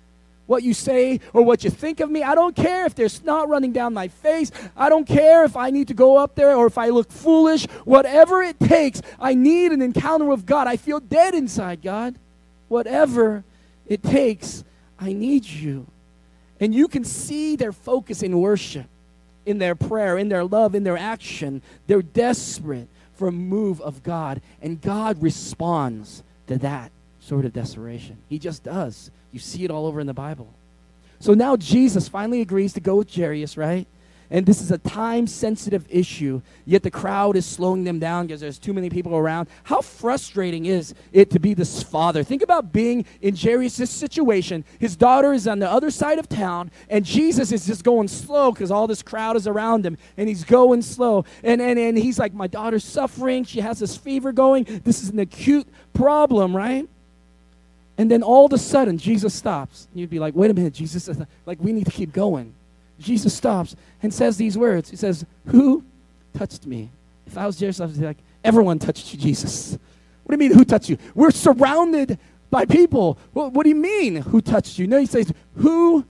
[0.48, 2.24] what you say or what you think of me.
[2.24, 4.52] I don't care if there's snot running down my face.
[4.76, 7.66] I don't care if I need to go up there or if I look foolish.
[7.84, 10.68] Whatever it takes, I need an encounter with God.
[10.68, 12.16] I feel dead inside, God.
[12.68, 13.44] Whatever
[13.88, 14.64] it takes,
[15.00, 15.88] I need you.
[16.60, 18.88] And you can see their focus in worship,
[19.46, 21.62] in their prayer, in their love, in their action.
[21.88, 26.92] They're desperate for a move of God, and God responds to that
[27.26, 28.18] sort of desperation.
[28.30, 29.10] He just does.
[29.32, 30.54] You see it all over in the Bible.
[31.20, 33.88] So now Jesus finally agrees to go with Jairus, right?
[34.30, 38.42] And this is a time sensitive issue, yet the crowd is slowing them down because
[38.42, 39.48] there's too many people around.
[39.64, 42.24] How frustrating is it to be this father?
[42.24, 44.66] Think about being in Jairus' situation.
[44.80, 48.52] His daughter is on the other side of town, and Jesus is just going slow
[48.52, 51.24] because all this crowd is around him, and he's going slow.
[51.44, 53.44] And, and, and he's like, My daughter's suffering.
[53.44, 54.64] She has this fever going.
[54.84, 56.90] This is an acute problem, right?
[57.98, 59.88] And then all of a sudden, Jesus stops.
[59.94, 61.10] You'd be like, Wait a minute, Jesus,
[61.46, 62.54] like, we need to keep going.
[63.00, 64.90] Jesus stops and says these words.
[64.90, 65.84] He says, Who
[66.34, 66.90] touched me?
[67.28, 69.78] If I was Jairus, I would be like, Everyone touched you, Jesus.
[70.24, 70.98] What do you mean, who touched you?
[71.14, 72.18] We're surrounded
[72.50, 73.18] by people.
[73.34, 74.88] What do you mean, who touched you?
[74.88, 76.06] No, he says, Who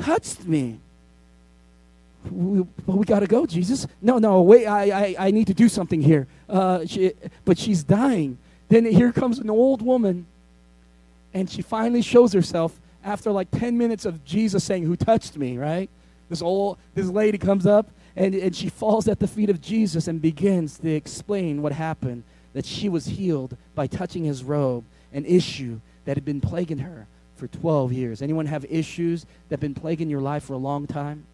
[0.00, 0.80] touched me?
[2.30, 3.86] We, well, we got to go, Jesus.
[4.02, 6.26] No, no, wait, I, I, I need to do something here.
[6.48, 7.12] Uh, she,
[7.44, 8.38] but she's dying.
[8.68, 10.26] Then here comes an old woman,
[11.32, 15.58] and she finally shows herself after like 10 minutes of Jesus saying, Who touched me,
[15.58, 15.88] right?
[16.28, 20.08] This old this lady comes up and, and she falls at the feet of Jesus
[20.08, 22.24] and begins to explain what happened.
[22.52, 27.06] That she was healed by touching his robe, an issue that had been plaguing her
[27.36, 28.22] for 12 years.
[28.22, 31.24] Anyone have issues that have been plaguing your life for a long time?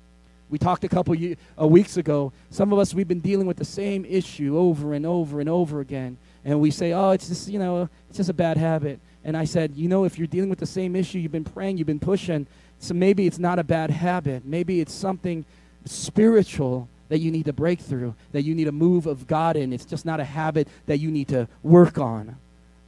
[0.48, 2.32] We talked a couple ye- uh, weeks ago.
[2.50, 5.80] Some of us, we've been dealing with the same issue over and over and over
[5.80, 6.18] again.
[6.44, 9.00] And we say, oh, it's just, you know, it's just a bad habit.
[9.26, 11.78] And I said, you know, if you're dealing with the same issue, you've been praying,
[11.78, 12.46] you've been pushing,
[12.78, 14.44] so maybe it's not a bad habit.
[14.44, 15.44] Maybe it's something
[15.84, 19.72] spiritual that you need to break through, that you need a move of God in.
[19.72, 22.36] It's just not a habit that you need to work on.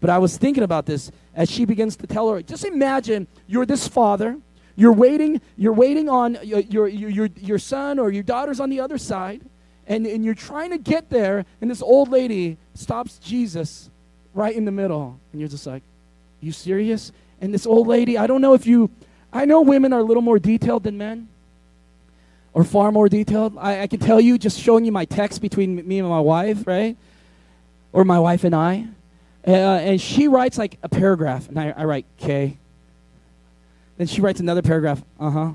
[0.00, 2.40] But I was thinking about this as she begins to tell her.
[2.40, 4.38] Just imagine you're this father.
[4.76, 5.40] You're waiting.
[5.56, 9.42] You're waiting on your your your, your son or your daughter's on the other side,
[9.88, 11.44] and, and you're trying to get there.
[11.60, 13.90] And this old lady stops Jesus
[14.34, 15.82] right in the middle, and you're just like,
[16.40, 18.90] "You serious?" And this old lady, I don't know if you,
[19.32, 21.28] I know women are a little more detailed than men,
[22.52, 23.56] or far more detailed.
[23.58, 26.66] I, I can tell you just showing you my text between me and my wife,
[26.66, 26.96] right,
[27.92, 28.88] or my wife and I.
[29.46, 32.58] Uh, and she writes like a paragraph, and I, I write K.
[33.96, 35.50] Then she writes another paragraph, uh huh.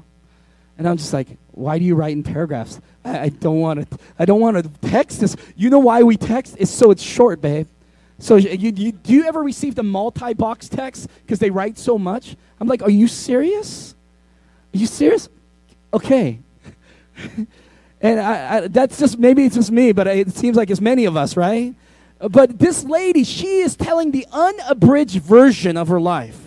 [0.78, 2.82] And I'm just like, why do you write in paragraphs?
[3.06, 4.00] I, I don't want to.
[4.18, 5.36] I don't want to text this.
[5.56, 6.56] You know why we text?
[6.58, 7.68] It's so it's short, babe.
[8.24, 12.38] So you, you, do you ever receive the multi-box text because they write so much?
[12.58, 13.96] I'm like, are you serious?
[14.74, 15.28] Are you serious?
[15.94, 16.40] Okay.
[18.00, 21.04] and I, I, that's just maybe it's just me, but it seems like it's many
[21.04, 21.76] of us, right?
[22.18, 26.40] But this lady, she is telling the unabridged version of her life.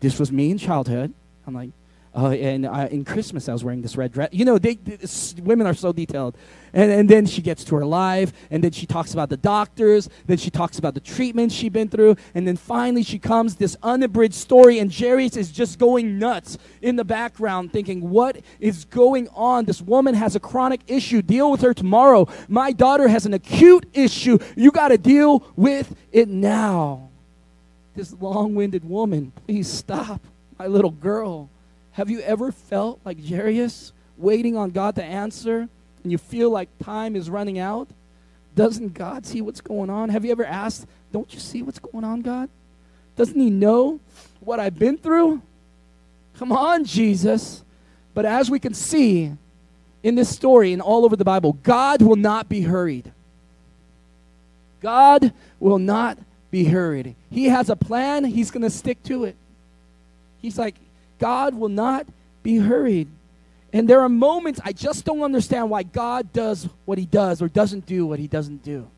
[0.00, 1.12] This was me in childhood.
[1.46, 1.68] I'm like,
[2.14, 4.30] uh, and I, in Christmas, I was wearing this red dress.
[4.32, 4.98] You know, they, they,
[5.42, 6.36] women are so detailed.
[6.72, 10.08] And, and then she gets to her life, and then she talks about the doctors,
[10.26, 13.76] then she talks about the treatment she'd been through, and then finally she comes this
[13.82, 19.28] unabridged story, and Jairus is just going nuts in the background, thinking, What is going
[19.34, 19.64] on?
[19.64, 21.22] This woman has a chronic issue.
[21.22, 22.28] Deal with her tomorrow.
[22.48, 24.38] My daughter has an acute issue.
[24.56, 27.10] You got to deal with it now.
[27.94, 30.20] This long winded woman, please stop.
[30.58, 31.50] My little girl.
[31.92, 35.68] Have you ever felt like Jairus, waiting on God to answer,
[36.02, 37.88] and you feel like time is running out?
[38.54, 40.08] Doesn't God see what's going on?
[40.08, 42.48] Have you ever asked, Don't you see what's going on, God?
[43.16, 44.00] Doesn't He know
[44.40, 45.42] what I've been through?
[46.38, 47.62] Come on, Jesus.
[48.14, 49.32] But as we can see
[50.02, 53.12] in this story and all over the Bible, God will not be hurried.
[54.80, 56.18] God will not
[56.50, 57.14] be hurried.
[57.30, 59.36] He has a plan, He's going to stick to it.
[60.40, 60.76] He's like,
[61.20, 62.06] God will not
[62.42, 63.06] be hurried.
[63.72, 67.48] And there are moments I just don't understand why God does what he does or
[67.48, 68.88] doesn't do what he doesn't do.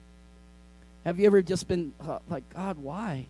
[1.05, 3.27] Have you ever just been uh, like, God, why?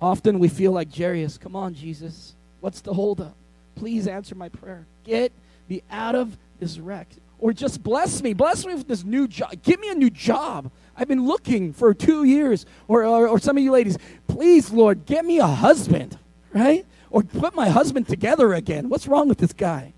[0.00, 3.34] Often we feel like Jairus, come on, Jesus, what's the holdup?
[3.76, 4.86] Please answer my prayer.
[5.04, 5.30] Get
[5.68, 7.06] me out of this wreck.
[7.38, 8.32] Or just bless me.
[8.32, 9.62] Bless me with this new job.
[9.62, 10.72] Give me a new job.
[10.96, 12.66] I've been looking for two years.
[12.88, 16.18] Or, or, or some of you ladies, please, Lord, get me a husband
[16.58, 16.86] right?
[17.10, 18.88] Or put my husband together again.
[18.88, 19.92] What's wrong with this guy?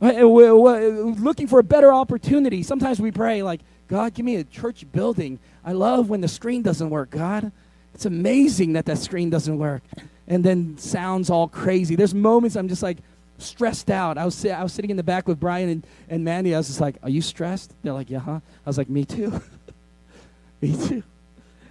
[0.00, 2.62] We're looking for a better opportunity.
[2.62, 5.38] Sometimes we pray, like, God, give me a church building.
[5.64, 7.52] I love when the screen doesn't work, God.
[7.94, 9.82] It's amazing that that screen doesn't work.
[10.26, 11.94] And then sounds all crazy.
[11.94, 12.98] There's moments I'm just like
[13.38, 14.18] stressed out.
[14.18, 16.54] I was, I was sitting in the back with Brian and, and Mandy.
[16.54, 17.72] I was just like, Are you stressed?
[17.82, 18.40] They're like, Yeah, huh?
[18.64, 19.40] I was like, Me too.
[20.60, 21.02] Me too.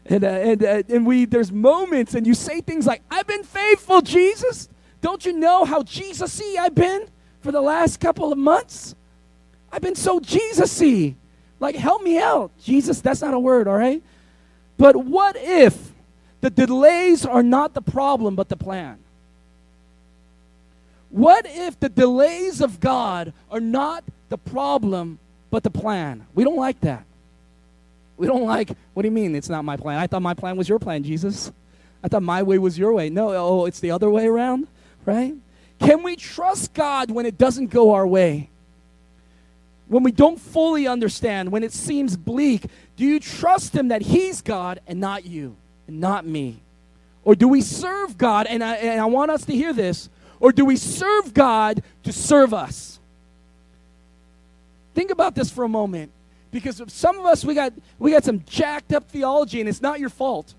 [0.06, 3.43] And, uh, and, uh, and we, there's moments, and you say things like, I've been
[3.43, 4.68] faithful, Jesus.
[5.02, 7.08] Don't you know how Jesus y I've been
[7.41, 8.95] for the last couple of months?
[9.72, 11.16] I've been so Jesus y.
[11.60, 12.52] Like, help me out.
[12.64, 14.02] Jesus, that's not a word, all right?
[14.78, 15.91] But what if
[16.41, 18.97] the delays are not the problem, but the plan?
[21.10, 25.20] What if the delays of God are not the problem,
[25.52, 26.26] but the plan?
[26.34, 27.06] We don't like that.
[28.22, 29.98] We don't like, what do you mean it's not my plan?
[29.98, 31.52] I thought my plan was your plan, Jesus.
[32.04, 33.10] I thought my way was your way.
[33.10, 34.68] No, oh, it's the other way around,
[35.08, 35.34] right?
[35.80, 38.52] Can we trust God when it doesn't go our way?
[39.88, 42.66] When we don't fully understand, when it seems bleak,
[42.96, 45.56] do you trust Him that He's God and not you
[45.88, 46.62] and not me?
[47.24, 50.10] Or do we serve God, and I, and I want us to hear this,
[50.40, 53.00] or do we serve God to serve us?
[54.94, 56.12] Think about this for a moment.
[56.52, 59.99] Because some of us, we got, we got some jacked up theology, and it's not
[59.99, 60.54] your fault.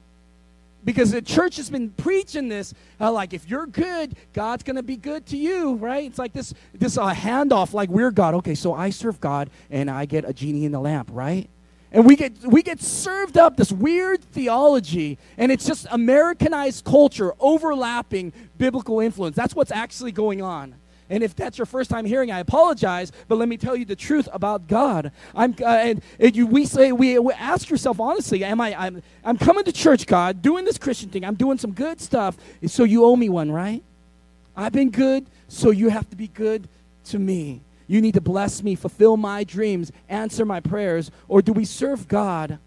[0.85, 4.83] Because the church has been preaching this uh, like if you're good god's going to
[4.83, 6.05] be good to you right?
[6.05, 8.35] It's like this this uh, handoff like we're god.
[8.35, 11.49] Okay so i serve god and i get a genie in the lamp right?
[11.93, 17.33] And we get we get served up this weird theology and it's just americanized culture
[17.39, 19.37] overlapping biblical influence.
[19.37, 20.75] That's what's actually going on
[21.11, 23.13] and if that's your first time hearing, I apologize.
[23.29, 25.13] But let me tell you the truth about God.
[25.35, 28.75] I'm uh, and, and you, we say we, we ask yourself honestly, am I?
[28.75, 31.25] I'm I'm coming to church, God, doing this Christian thing.
[31.25, 32.37] I'm doing some good stuff.
[32.67, 33.83] So you owe me one, right?
[34.57, 36.69] I've been good, so you have to be good
[37.07, 37.63] to me.
[37.87, 42.09] You need to bless me, fulfill my dreams, answer my prayers, or do we serve
[42.09, 42.59] God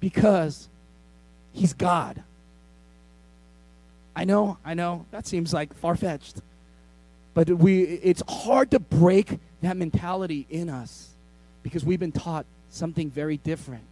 [0.00, 0.68] because
[1.52, 2.22] He's God?
[4.16, 6.40] I know, I know, that seems like far fetched.
[7.34, 11.10] But we, it's hard to break that mentality in us
[11.62, 13.82] because we've been taught something very different,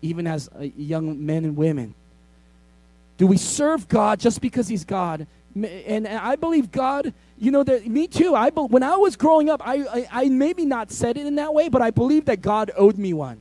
[0.00, 1.94] even as uh, young men and women.
[3.18, 5.26] Do we serve God just because He's God?
[5.54, 8.34] And, and I believe God, you know, that me too.
[8.34, 11.36] I be, when I was growing up, I, I, I maybe not said it in
[11.36, 13.40] that way, but I believe that God owed me one.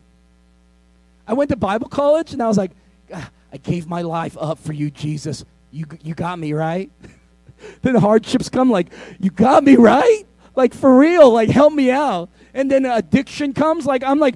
[1.28, 2.72] I went to Bible college and I was like,
[3.14, 5.44] "Ah, I gave my life up for you, Jesus.
[5.72, 6.90] You, you got me, right?
[7.82, 10.24] then hardships come like you got me right?
[10.56, 12.30] Like for real like help me out.
[12.54, 14.36] And then addiction comes like i'm like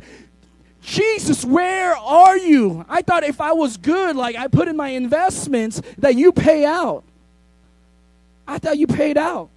[0.82, 2.86] jesus where are you?
[2.89, 6.65] I thought if i was good like i put in my investments that you pay
[6.65, 7.03] out.
[8.47, 9.49] I thought you paid out.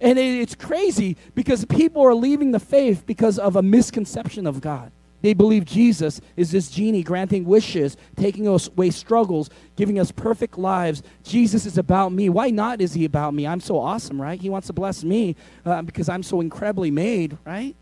[0.00, 4.60] And it, it's crazy because people are leaving the faith because of a misconception of
[4.60, 10.56] god they believe Jesus is this genie granting wishes, taking away struggles, giving us perfect
[10.56, 11.02] lives.
[11.24, 12.28] Jesus is about me.
[12.28, 13.46] Why not is he about me?
[13.46, 14.40] I'm so awesome, right?
[14.40, 17.74] He wants to bless me uh, because I'm so incredibly made, right?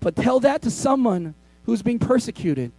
[0.00, 1.34] But tell that to someone
[1.64, 2.72] who's being persecuted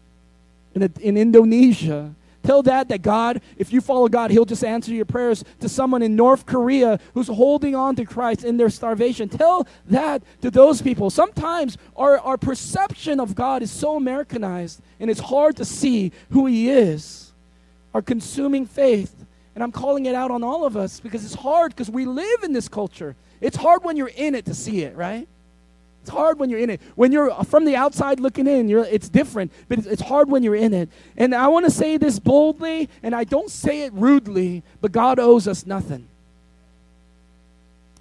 [0.76, 2.14] in, a, in Indonesia,
[2.44, 6.02] Tell that that God, if you follow God, He'll just answer your prayers to someone
[6.02, 9.30] in North Korea who's holding on to Christ in their starvation.
[9.30, 11.10] Tell that to those people.
[11.10, 16.46] Sometimes our, our perception of God is so Americanized and it's hard to see who
[16.46, 17.32] He is.
[17.94, 19.26] Our consuming faith.
[19.56, 22.44] And I'm calling it out on all of us because it's hard because we live
[22.44, 23.16] in this culture.
[23.40, 25.28] It's hard when you're in it to see it, right?
[26.04, 26.82] It's hard when you're in it.
[26.96, 30.44] When you're from the outside looking in, you're, it's different, but it's, it's hard when
[30.44, 30.90] you're in it.
[31.16, 35.18] And I want to say this boldly, and I don't say it rudely, but God
[35.18, 36.06] owes us nothing.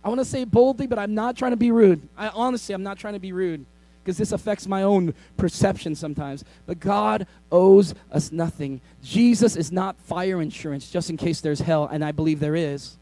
[0.03, 2.09] I want to say boldly, but I'm not trying to be rude.
[2.18, 3.64] I honestly, I'm not trying to be rude
[4.03, 6.44] because this affects my own perception sometimes.
[6.66, 8.80] But God owes us nothing.
[9.05, 12.96] Jesus is not fire insurance just in case there's hell, and I believe there is.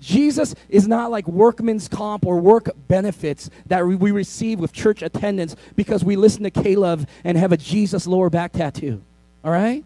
[0.00, 5.54] Jesus is not like workman's comp or work benefits that we- receive with church attendance
[5.76, 9.02] because we listen to K-LOVE and have a Jesus lower back tattoo.
[9.44, 9.84] All right?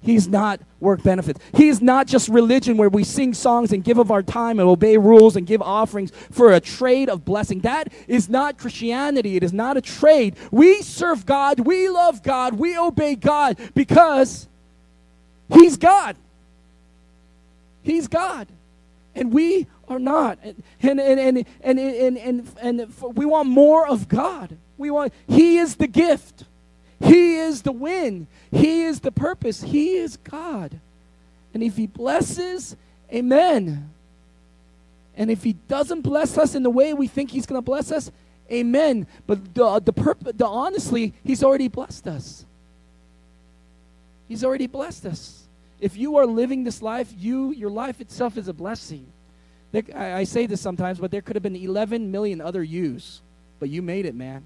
[0.00, 1.40] He's not work benefits.
[1.54, 4.68] He is not just religion where we sing songs and give of our time and
[4.68, 7.60] obey rules and give offerings for a trade of blessing.
[7.60, 9.36] That is not Christianity.
[9.36, 10.36] It is not a trade.
[10.52, 11.60] We serve God.
[11.60, 12.54] We love God.
[12.54, 14.46] We obey God because
[15.52, 16.16] He's God.
[17.82, 18.46] He's God.
[19.16, 20.38] And we are not.
[20.44, 24.58] And, and, and, and, and, and, and, we want more of God.
[24.76, 26.44] We want, He is the gift.
[27.00, 28.26] He is the win.
[28.52, 29.62] He is the purpose.
[29.62, 30.78] He is God.
[31.54, 32.76] And if He blesses,
[33.12, 33.90] amen.
[35.16, 37.90] And if He doesn't bless us in the way we think He's going to bless
[37.90, 38.10] us,
[38.52, 39.06] amen.
[39.26, 42.44] But the, uh, the, purp- the honestly, He's already blessed us.
[44.28, 45.45] He's already blessed us.
[45.80, 49.06] If you are living this life, you your life itself is a blessing.
[49.72, 53.20] There, I, I say this sometimes, but there could have been 11 million other yous,
[53.58, 54.44] but you made it, man.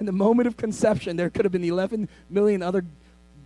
[0.00, 2.84] In the moment of conception, there could have been 11 million other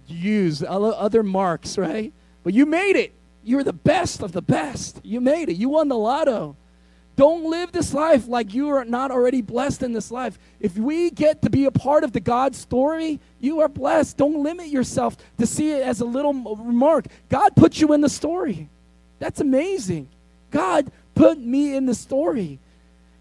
[0.06, 2.12] yous, other marks, right?
[2.44, 3.12] But you made it.
[3.44, 5.00] You're the best of the best.
[5.02, 5.54] You made it.
[5.54, 6.56] You won the lotto.
[7.14, 10.38] Don't live this life like you are not already blessed in this life.
[10.60, 14.16] If we get to be a part of the God story, you are blessed.
[14.16, 17.06] Don't limit yourself to see it as a little remark.
[17.28, 18.70] God put you in the story.
[19.18, 20.08] That's amazing.
[20.50, 22.58] God put me in the story.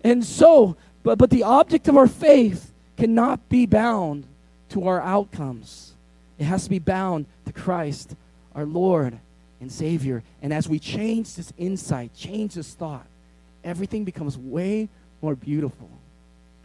[0.03, 4.25] And so, but, but the object of our faith cannot be bound
[4.69, 5.93] to our outcomes.
[6.39, 8.15] It has to be bound to Christ,
[8.55, 9.19] our Lord
[9.59, 10.23] and Savior.
[10.41, 13.05] And as we change this insight, change this thought,
[13.63, 14.89] everything becomes way
[15.21, 15.89] more beautiful.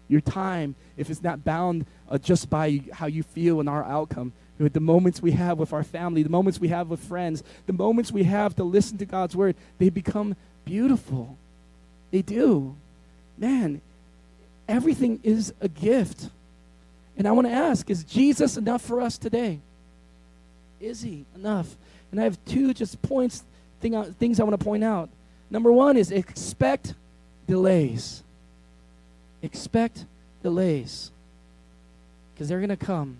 [0.08, 4.32] Your time, if it's not bound uh, just by how you feel and our outcome,
[4.58, 8.10] the moments we have with our family, the moments we have with friends, the moments
[8.10, 10.34] we have to listen to God's word, they become
[10.64, 11.36] beautiful.
[12.10, 12.74] They do.
[13.36, 13.82] Man,
[14.68, 16.30] everything is a gift.
[17.18, 19.60] And I want to ask is Jesus enough for us today?
[20.80, 21.76] Is he enough?
[22.10, 23.42] And I have two just points,
[23.80, 25.10] thing, uh, things I want to point out.
[25.50, 26.94] Number one is expect
[27.46, 28.22] delays.
[29.42, 30.04] Expect
[30.42, 31.10] delays.
[32.34, 33.16] Because they're going to come.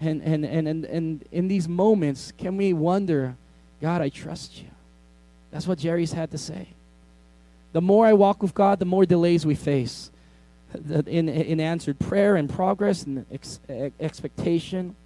[0.00, 3.36] And, and, and, and, and in these moments, can we wonder,
[3.80, 4.68] God, I trust you?
[5.50, 6.68] That's what Jairus had to say.
[7.72, 10.10] The more I walk with God, the more delays we face
[10.88, 13.60] in, in answered prayer and progress and ex-
[14.00, 14.96] expectation.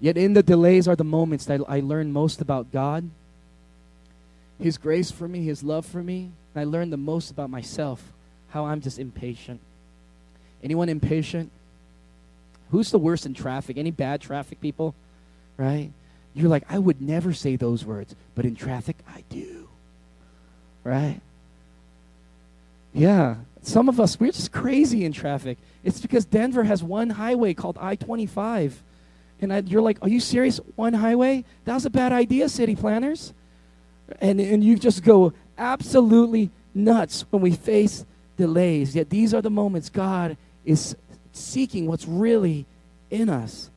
[0.00, 3.10] Yet in the delays are the moments that I learn most about God,
[4.60, 6.30] His grace for me, His love for me.
[6.54, 8.02] And I learned the most about myself,
[8.50, 9.60] how I'm just impatient.
[10.62, 11.50] Anyone impatient?
[12.70, 13.76] Who's the worst in traffic?
[13.76, 14.94] Any bad traffic people?
[15.56, 15.90] Right?
[16.34, 19.68] You're like, I would never say those words, but in traffic, I do.
[20.84, 21.20] Right?
[22.92, 23.36] Yeah.
[23.62, 25.58] Some of us, we're just crazy in traffic.
[25.82, 28.82] It's because Denver has one highway called I 25.
[29.40, 30.58] And I, you're like, are you serious?
[30.76, 31.44] One highway?
[31.64, 33.32] That was a bad idea, city planners.
[34.20, 38.04] And, and you just go absolutely nuts when we face
[38.36, 38.94] delays.
[38.94, 40.96] Yet these are the moments God is
[41.32, 42.66] seeking what's really
[43.10, 43.70] in us.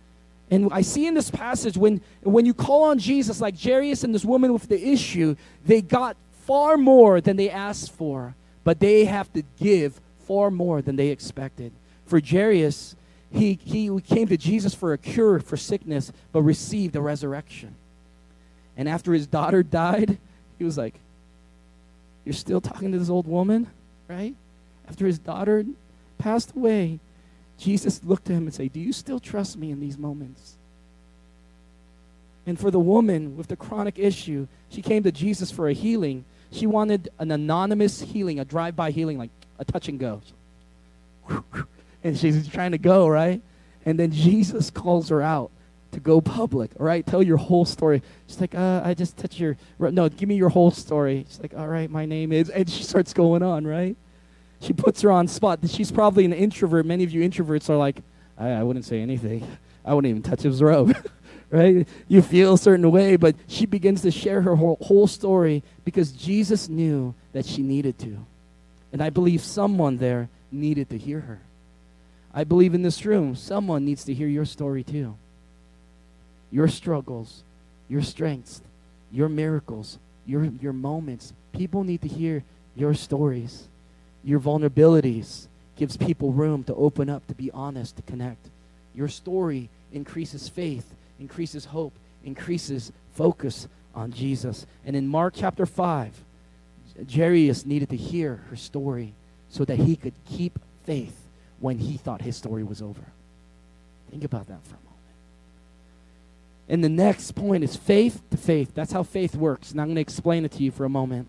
[0.50, 4.14] And I see in this passage when, when you call on Jesus, like Jairus and
[4.14, 9.06] this woman with the issue, they got far more than they asked for, but they
[9.06, 11.72] have to give far more than they expected.
[12.06, 12.96] For Jairus,
[13.32, 17.76] he, he came to Jesus for a cure for sickness, but received a resurrection.
[18.78, 20.18] And after his daughter died,
[20.58, 20.96] he was like,
[22.26, 23.68] You're still talking to this old woman?
[24.08, 24.36] Right?
[24.88, 25.66] After his daughter
[26.18, 27.00] passed away,
[27.58, 30.56] Jesus looked at him and said, Do you still trust me in these moments?
[32.46, 36.26] And for the woman with the chronic issue, she came to Jesus for a healing.
[36.52, 40.22] She wanted an anonymous healing, a drive by healing, like a touch and go.
[42.04, 43.42] And she's trying to go, right?
[43.86, 45.52] And then Jesus calls her out
[45.92, 47.06] to go public, all right?
[47.06, 48.02] Tell your whole story.
[48.28, 51.26] She's like, uh, I just touch your, no, give me your whole story.
[51.28, 53.96] She's like, all right, my name is, and she starts going on, right?
[54.62, 55.60] She puts her on spot.
[55.68, 56.86] She's probably an introvert.
[56.86, 57.98] Many of you introverts are like,
[58.38, 59.46] I, I wouldn't say anything.
[59.86, 60.96] I wouldn't even touch his robe.
[61.50, 61.88] right?
[62.08, 66.12] You feel a certain way, but she begins to share her whole, whole story because
[66.12, 68.26] Jesus knew that she needed to.
[68.94, 71.42] And I believe someone there needed to hear her.
[72.34, 75.18] I believe in this room, someone needs to hear your story too.
[76.52, 77.44] Your struggles,
[77.90, 78.62] your strengths,
[79.12, 81.34] your miracles, your, your moments.
[81.54, 82.44] People need to hear
[82.76, 83.68] your stories
[84.24, 88.50] your vulnerabilities gives people room to open up, to be honest, to connect.
[88.94, 91.94] Your story increases faith, increases hope,
[92.24, 94.66] increases focus on Jesus.
[94.86, 96.24] And in Mark chapter 5,
[97.12, 99.14] Jairus needed to hear her story
[99.50, 101.18] so that he could keep faith
[101.60, 103.02] when he thought his story was over.
[104.12, 104.91] Think about that for a moment.
[106.70, 108.72] And the next point is faith to faith.
[108.74, 109.72] That's how faith works.
[109.72, 111.28] And I'm going to explain it to you for a moment.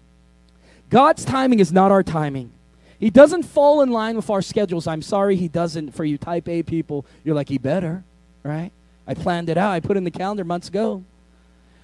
[0.88, 2.52] God's timing is not our timing.
[3.00, 4.86] He doesn't fall in line with our schedules.
[4.86, 7.04] I'm sorry he doesn't for you type A people.
[7.24, 8.04] You're like, he better,
[8.44, 8.70] right?
[9.06, 9.72] I planned it out.
[9.72, 11.02] I put in the calendar months ago.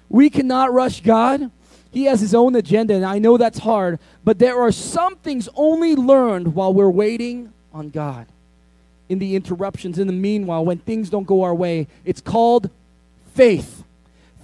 [0.07, 1.51] We cannot rush God.
[1.91, 5.49] He has his own agenda, and I know that's hard, but there are some things
[5.55, 8.27] only learned while we're waiting on God.
[9.09, 12.69] In the interruptions, in the meanwhile, when things don't go our way, it's called
[13.33, 13.83] faith.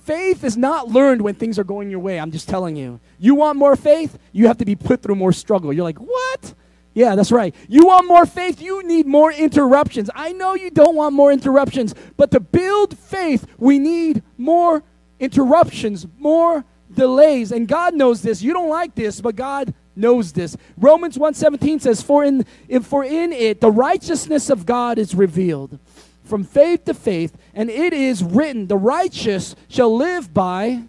[0.04, 2.20] Faith is not learned when things are going your way.
[2.20, 3.00] I'm just telling you.
[3.18, 4.20] You want more faith?
[4.32, 5.74] You have to be put through more struggle.
[5.74, 6.54] You're like, what?
[6.94, 7.54] Yeah, that's right.
[7.68, 8.62] You want more faith?
[8.62, 10.10] You need more interruptions.
[10.16, 14.84] I know you don't want more interruptions, but to build faith, we need more
[15.20, 16.64] interruptions, more
[16.94, 17.52] delays.
[17.52, 18.42] And God knows this.
[18.42, 20.56] You don't like this, but God knows this.
[20.78, 25.80] Romans 1:17 says, "For in if for in it the righteousness of God is revealed
[26.26, 30.82] from faith to faith, and it is written, the righteous shall live by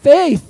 [0.00, 0.48] faith."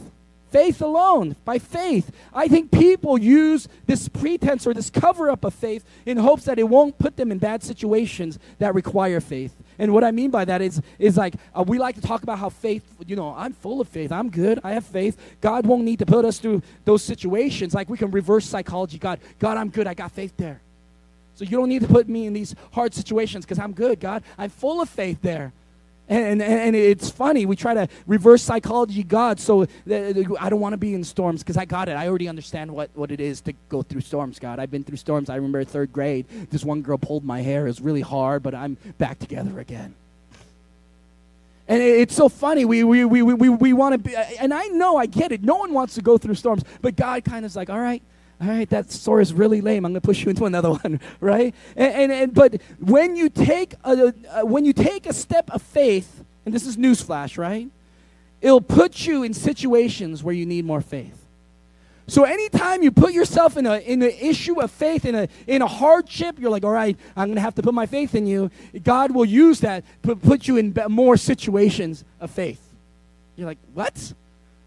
[0.52, 2.10] Faith alone, by faith.
[2.34, 6.58] I think people use this pretense or this cover up of faith in hopes that
[6.58, 9.54] it won't put them in bad situations that require faith.
[9.78, 12.38] And what I mean by that is, is like uh, we like to talk about
[12.38, 14.12] how faith, you know, I'm full of faith.
[14.12, 14.60] I'm good.
[14.62, 15.18] I have faith.
[15.40, 17.72] God won't need to put us through those situations.
[17.72, 18.98] Like we can reverse psychology.
[18.98, 19.86] God, God, I'm good.
[19.86, 20.60] I got faith there.
[21.34, 24.22] So you don't need to put me in these hard situations because I'm good, God.
[24.38, 25.52] I'm full of faith there.
[26.08, 29.40] And, and, and it's funny, we try to reverse psychology God.
[29.40, 31.92] So I don't want to be in storms because I got it.
[31.92, 34.58] I already understand what, what it is to go through storms, God.
[34.58, 35.30] I've been through storms.
[35.30, 37.62] I remember third grade, this one girl pulled my hair.
[37.64, 39.94] It was really hard, but I'm back together again.
[41.68, 42.64] And it- it's so funny.
[42.66, 45.42] We, we, we, we, we want to be, and I know, I get it.
[45.42, 48.02] No one wants to go through storms, but God kind of is like, all right,
[48.42, 49.84] all right, that story is really lame.
[49.84, 51.54] I'm going to push you into another one, right?
[51.76, 55.62] And, and, and but when you take a, a when you take a step of
[55.62, 57.68] faith, and this is newsflash, right?
[58.40, 61.18] It'll put you in situations where you need more faith.
[62.08, 65.62] So anytime you put yourself in a in an issue of faith in a in
[65.62, 68.50] a hardship, you're like, all right, I'm gonna have to put my faith in you.
[68.82, 72.60] God will use that to put you in more situations of faith.
[73.36, 74.14] You're like, what?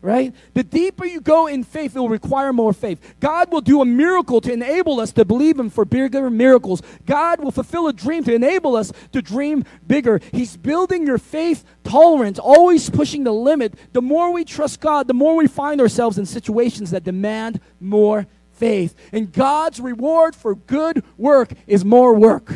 [0.06, 0.36] Right?
[0.53, 3.16] The deeper you go in faith, it will require more faith.
[3.20, 6.84] God will do a miracle to enable us to believe Him for bigger miracles.
[7.08, 10.22] God will fulfill a dream to enable us to dream bigger.
[10.32, 13.74] He's building your faith tolerance, always pushing the limit.
[13.93, 18.28] The more we trust God, the more we find ourselves in situations that demand more
[18.51, 18.93] faith.
[19.12, 22.53] And God's reward for good work is more work.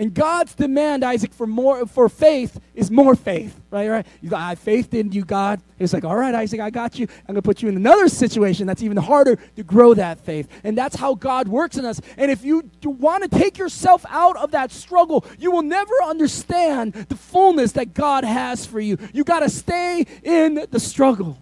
[0.00, 3.60] And God's demand, Isaac, for more for faith is more faith.
[3.70, 4.06] Right, right.
[4.22, 5.60] You got I in you, God.
[5.78, 7.06] It's like, all right, Isaac, I got you.
[7.28, 10.48] I'm gonna put you in another situation that's even harder to grow that faith.
[10.64, 12.00] And that's how God works in us.
[12.16, 16.94] And if you want to take yourself out of that struggle, you will never understand
[16.94, 18.96] the fullness that God has for you.
[19.12, 21.36] You gotta stay in the struggle.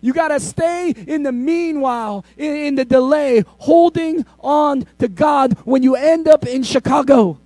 [0.00, 5.56] You got to stay in the meanwhile, in, in, the delay, holding on to God
[5.64, 7.38] when you end up in Chicago.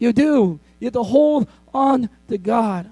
[0.00, 0.58] You do.
[0.80, 2.90] You have to hold on to God.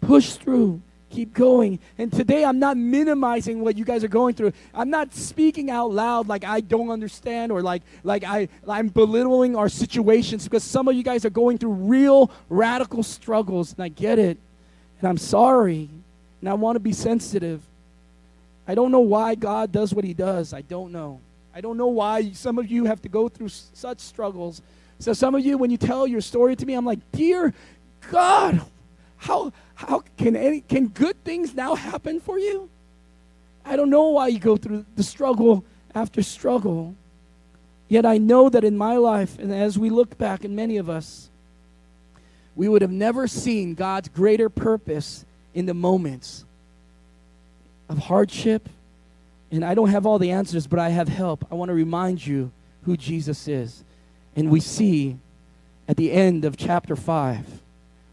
[0.00, 0.80] Push through.
[1.10, 1.80] Keep going.
[1.98, 4.52] And today I'm not minimizing what you guys are going through.
[4.72, 9.56] I'm not speaking out loud like I don't understand or like like I I'm belittling
[9.56, 13.88] our situations because some of you guys are going through real radical struggles and I
[13.88, 14.38] get it.
[15.00, 15.90] And I'm sorry.
[16.40, 17.60] And I want to be sensitive.
[18.68, 20.54] I don't know why God does what he does.
[20.54, 21.20] I don't know.
[21.52, 24.62] I don't know why some of you have to go through such struggles.
[25.00, 27.52] So some of you when you tell your story to me, I'm like, "Dear
[28.10, 28.60] God,
[29.16, 32.68] how how can any can good things now happen for you?"
[33.64, 36.94] I don't know why you go through the struggle after struggle.
[37.88, 40.88] Yet I know that in my life and as we look back and many of
[40.88, 41.30] us
[42.54, 45.24] we would have never seen God's greater purpose
[45.54, 46.44] in the moments
[47.88, 48.68] of hardship.
[49.50, 51.44] And I don't have all the answers, but I have help.
[51.50, 53.82] I want to remind you who Jesus is.
[54.36, 55.18] And we see
[55.88, 57.60] at the end of chapter 5,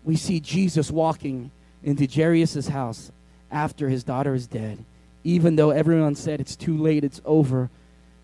[0.03, 1.51] we see Jesus walking
[1.83, 3.11] into Jairus' house
[3.51, 4.83] after his daughter is dead.
[5.23, 7.69] Even though everyone said it's too late, it's over,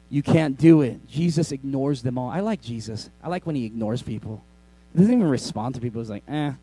[0.10, 1.08] you can't do it.
[1.08, 2.30] Jesus ignores them all.
[2.30, 3.10] I like Jesus.
[3.24, 4.44] I like when he ignores people.
[4.94, 6.02] He doesn't even respond to people.
[6.02, 6.54] He's like, eh.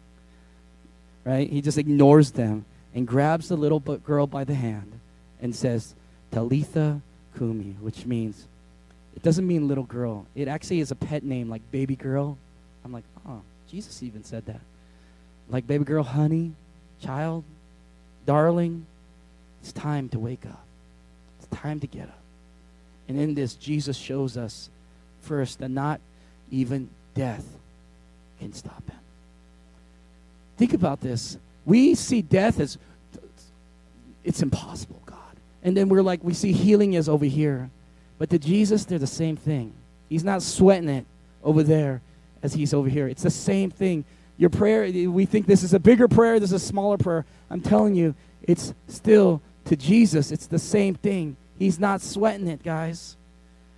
[1.24, 1.50] Right?
[1.50, 2.64] He just ignores them
[2.94, 5.00] and grabs the little girl by the hand
[5.40, 5.94] and says,
[6.30, 7.02] Talitha
[7.36, 8.46] Kumi, which means,
[9.16, 10.26] it doesn't mean little girl.
[10.34, 12.38] It actually is a pet name like baby girl.
[12.84, 14.60] I'm like, oh, Jesus even said that.
[15.48, 16.52] Like baby girl, honey,
[17.02, 17.44] child,
[18.26, 18.86] darling,
[19.60, 20.64] it's time to wake up.
[21.38, 22.18] It's time to get up.
[23.08, 24.70] And in this, Jesus shows us
[25.22, 26.00] first that not
[26.50, 27.44] even death
[28.38, 28.98] can stop him.
[30.56, 31.36] Think about this.
[31.66, 32.78] We see death as
[34.24, 35.18] it's impossible, God.
[35.62, 37.70] And then we're like, we see healing as over here.
[38.20, 39.72] But to Jesus, they're the same thing.
[40.10, 41.06] He's not sweating it
[41.42, 42.02] over there
[42.42, 43.08] as he's over here.
[43.08, 44.04] It's the same thing.
[44.36, 47.24] Your prayer, we think this is a bigger prayer, this is a smaller prayer.
[47.48, 51.38] I'm telling you, it's still to Jesus, it's the same thing.
[51.58, 53.16] He's not sweating it, guys.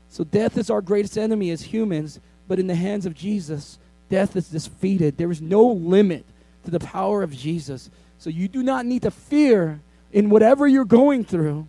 [0.09, 3.79] So death is our greatest enemy as humans, but in the hands of Jesus,
[4.09, 5.19] death is defeated.
[5.19, 6.27] There is no limit
[6.65, 7.91] to the power of Jesus.
[8.19, 9.81] So you do not need to fear
[10.13, 11.69] in whatever you're going through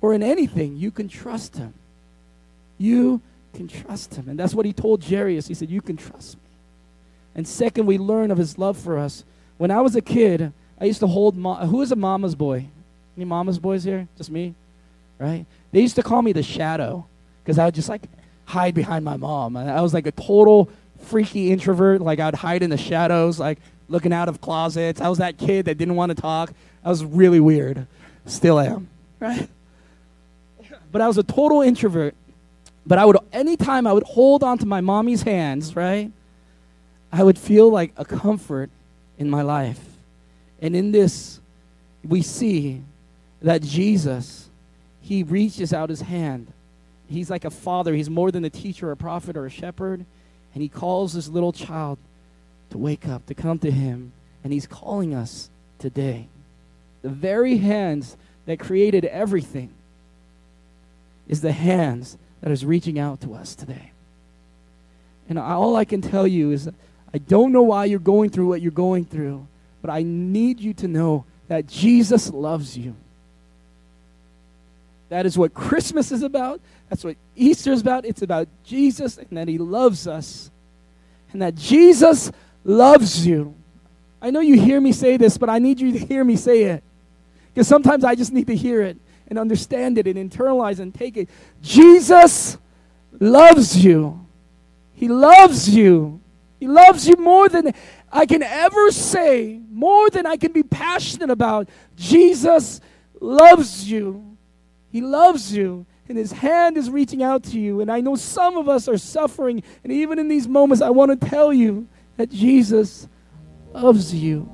[0.00, 0.78] or in anything.
[0.78, 1.74] You can trust him.
[2.82, 3.20] You
[3.54, 4.28] can trust him.
[4.28, 5.46] And that's what he told Jairus.
[5.46, 6.42] He said, You can trust me.
[7.36, 9.22] And second, we learn of his love for us.
[9.56, 12.66] When I was a kid, I used to hold, who is a mama's boy?
[13.16, 14.08] Any mama's boys here?
[14.18, 14.56] Just me?
[15.20, 15.46] Right?
[15.70, 17.06] They used to call me the shadow
[17.44, 18.02] because I would just like
[18.46, 19.54] hide behind my mom.
[19.54, 20.68] And I was like a total
[21.02, 22.00] freaky introvert.
[22.00, 25.00] Like I'd hide in the shadows, like looking out of closets.
[25.00, 26.52] I was that kid that didn't want to talk.
[26.84, 27.86] I was really weird.
[28.26, 28.88] Still am,
[29.20, 29.48] right?
[30.90, 32.16] But I was a total introvert.
[32.86, 36.10] But I would, anytime I would hold onto my mommy's hands, right?
[37.12, 38.70] I would feel like a comfort
[39.18, 39.80] in my life.
[40.60, 41.40] And in this,
[42.04, 42.82] we see
[43.40, 44.48] that Jesus,
[45.00, 46.48] he reaches out his hand.
[47.08, 47.94] He's like a father.
[47.94, 50.04] He's more than a teacher, a prophet, or a shepherd.
[50.54, 51.98] And he calls this little child
[52.70, 54.12] to wake up, to come to him.
[54.42, 56.28] And he's calling us today.
[57.02, 59.70] The very hands that created everything
[61.28, 63.92] is the hands that is reaching out to us today.
[65.28, 66.68] And all I can tell you is
[67.14, 69.46] I don't know why you're going through what you're going through,
[69.80, 72.94] but I need you to know that Jesus loves you.
[75.08, 76.60] That is what Christmas is about.
[76.88, 78.04] That's what Easter is about.
[78.04, 80.50] It's about Jesus and that He loves us.
[81.32, 82.32] And that Jesus
[82.64, 83.54] loves you.
[84.20, 86.64] I know you hear me say this, but I need you to hear me say
[86.64, 86.82] it.
[87.52, 88.96] Because sometimes I just need to hear it
[89.32, 91.26] and understand it and internalize and take it.
[91.62, 92.58] Jesus
[93.18, 94.26] loves you.
[94.92, 96.20] He loves you.
[96.60, 97.72] He loves you more than
[98.12, 101.70] I can ever say, more than I can be passionate about.
[101.96, 102.82] Jesus
[103.22, 104.36] loves you.
[104.90, 105.86] He loves you.
[106.10, 107.80] And his hand is reaching out to you.
[107.80, 109.62] And I know some of us are suffering.
[109.82, 111.88] And even in these moments, I want to tell you
[112.18, 113.08] that Jesus
[113.72, 114.46] loves you.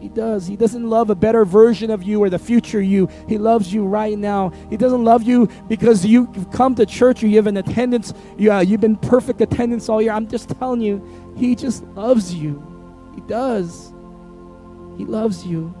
[0.00, 0.46] He does.
[0.46, 3.08] He doesn't love a better version of you or the future you.
[3.28, 4.50] He loves you right now.
[4.70, 8.14] He doesn't love you because you've come to church or you have an attendance.
[8.38, 10.12] You, uh, you've been perfect attendance all year.
[10.12, 12.66] I'm just telling you, He just loves you.
[13.14, 13.92] He does.
[14.96, 15.74] He loves you.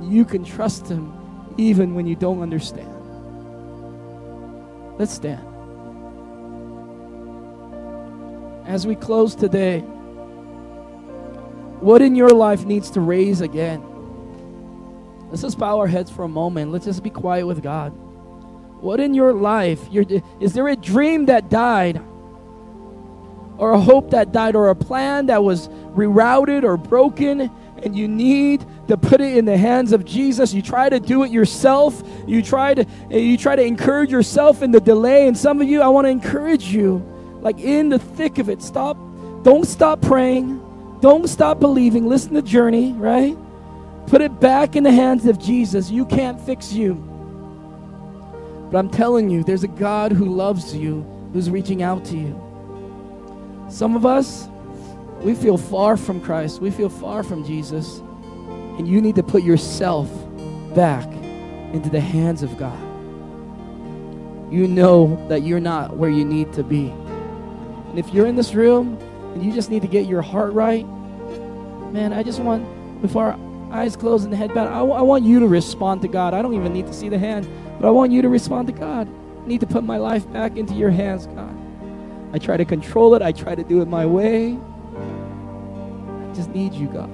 [0.00, 1.12] You can trust Him
[1.58, 2.92] even when you don't understand.
[4.98, 5.46] Let's stand.
[8.66, 9.84] As we close today,
[11.80, 13.82] what in your life needs to raise again?
[15.30, 16.72] Let's just bow our heads for a moment.
[16.72, 17.90] Let's just be quiet with God.
[18.80, 19.80] What in your life?
[20.40, 22.00] is there a dream that died?
[23.58, 24.54] Or a hope that died?
[24.54, 27.50] Or a plan that was rerouted or broken?
[27.82, 30.54] And you need to put it in the hands of Jesus.
[30.54, 32.02] You try to do it yourself.
[32.26, 35.26] You try to you try to encourage yourself in the delay.
[35.26, 36.98] And some of you, I want to encourage you,
[37.40, 38.62] like in the thick of it.
[38.62, 38.96] Stop.
[39.42, 40.62] Don't stop praying.
[41.00, 42.08] Don't stop believing.
[42.08, 43.36] Listen to the Journey, right?
[44.06, 45.90] Put it back in the hands of Jesus.
[45.90, 46.94] You can't fix you.
[48.70, 51.02] But I'm telling you, there's a God who loves you,
[51.32, 53.66] who's reaching out to you.
[53.68, 54.48] Some of us,
[55.20, 57.98] we feel far from Christ, we feel far from Jesus,
[58.78, 60.08] and you need to put yourself
[60.74, 61.06] back
[61.72, 62.78] into the hands of God.
[64.52, 66.88] You know that you're not where you need to be.
[66.88, 68.98] And if you're in this room
[69.36, 70.86] and you just need to get your heart right,
[71.92, 72.64] man, I just want,
[73.02, 73.38] before our
[73.70, 76.32] eyes closed and the head bowed, I, w- I want you to respond to God.
[76.32, 77.46] I don't even need to see the hand,
[77.78, 79.06] but I want you to respond to God.
[79.44, 81.54] I need to put my life back into your hands, God.
[82.32, 84.58] I try to control it, I try to do it my way.
[84.96, 87.10] I just need you, God.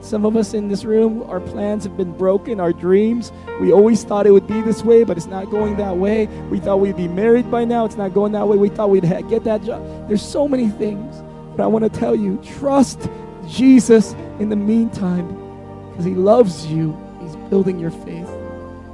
[0.00, 3.32] Some of us in this room, our plans have been broken, our dreams.
[3.60, 6.26] We always thought it would be this way, but it's not going that way.
[6.50, 8.56] We thought we'd be married by now, it's not going that way.
[8.56, 9.82] We thought we'd ha- get that job.
[10.06, 11.20] There's so many things.
[11.58, 13.10] But I want to tell you trust
[13.48, 15.26] Jesus in the meantime
[15.90, 16.96] because He loves you.
[17.20, 18.30] He's building your faith.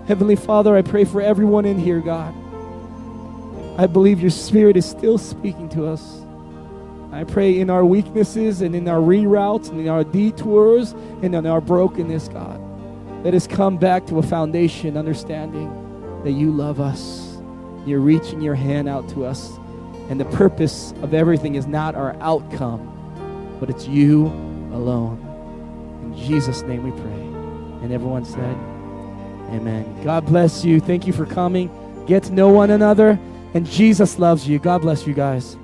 [0.09, 2.35] Heavenly Father, I pray for everyone in here, God.
[3.79, 6.23] I believe your Spirit is still speaking to us.
[7.13, 11.45] I pray in our weaknesses and in our reroutes and in our detours and in
[11.45, 12.59] our brokenness, God,
[13.23, 15.69] let us come back to a foundation understanding
[16.25, 17.37] that you love us.
[17.85, 19.53] You're reaching your hand out to us
[20.09, 24.27] and the purpose of everything is not our outcome, but it's you
[24.73, 25.21] alone.
[26.03, 27.25] In Jesus' name we pray.
[27.83, 28.57] And everyone said,
[29.51, 30.03] Amen.
[30.03, 30.81] God bless you.
[30.81, 31.71] Thank you for coming.
[32.07, 33.19] Get to know one another.
[33.55, 34.59] And Jesus loves you.
[34.59, 35.57] God bless you guys.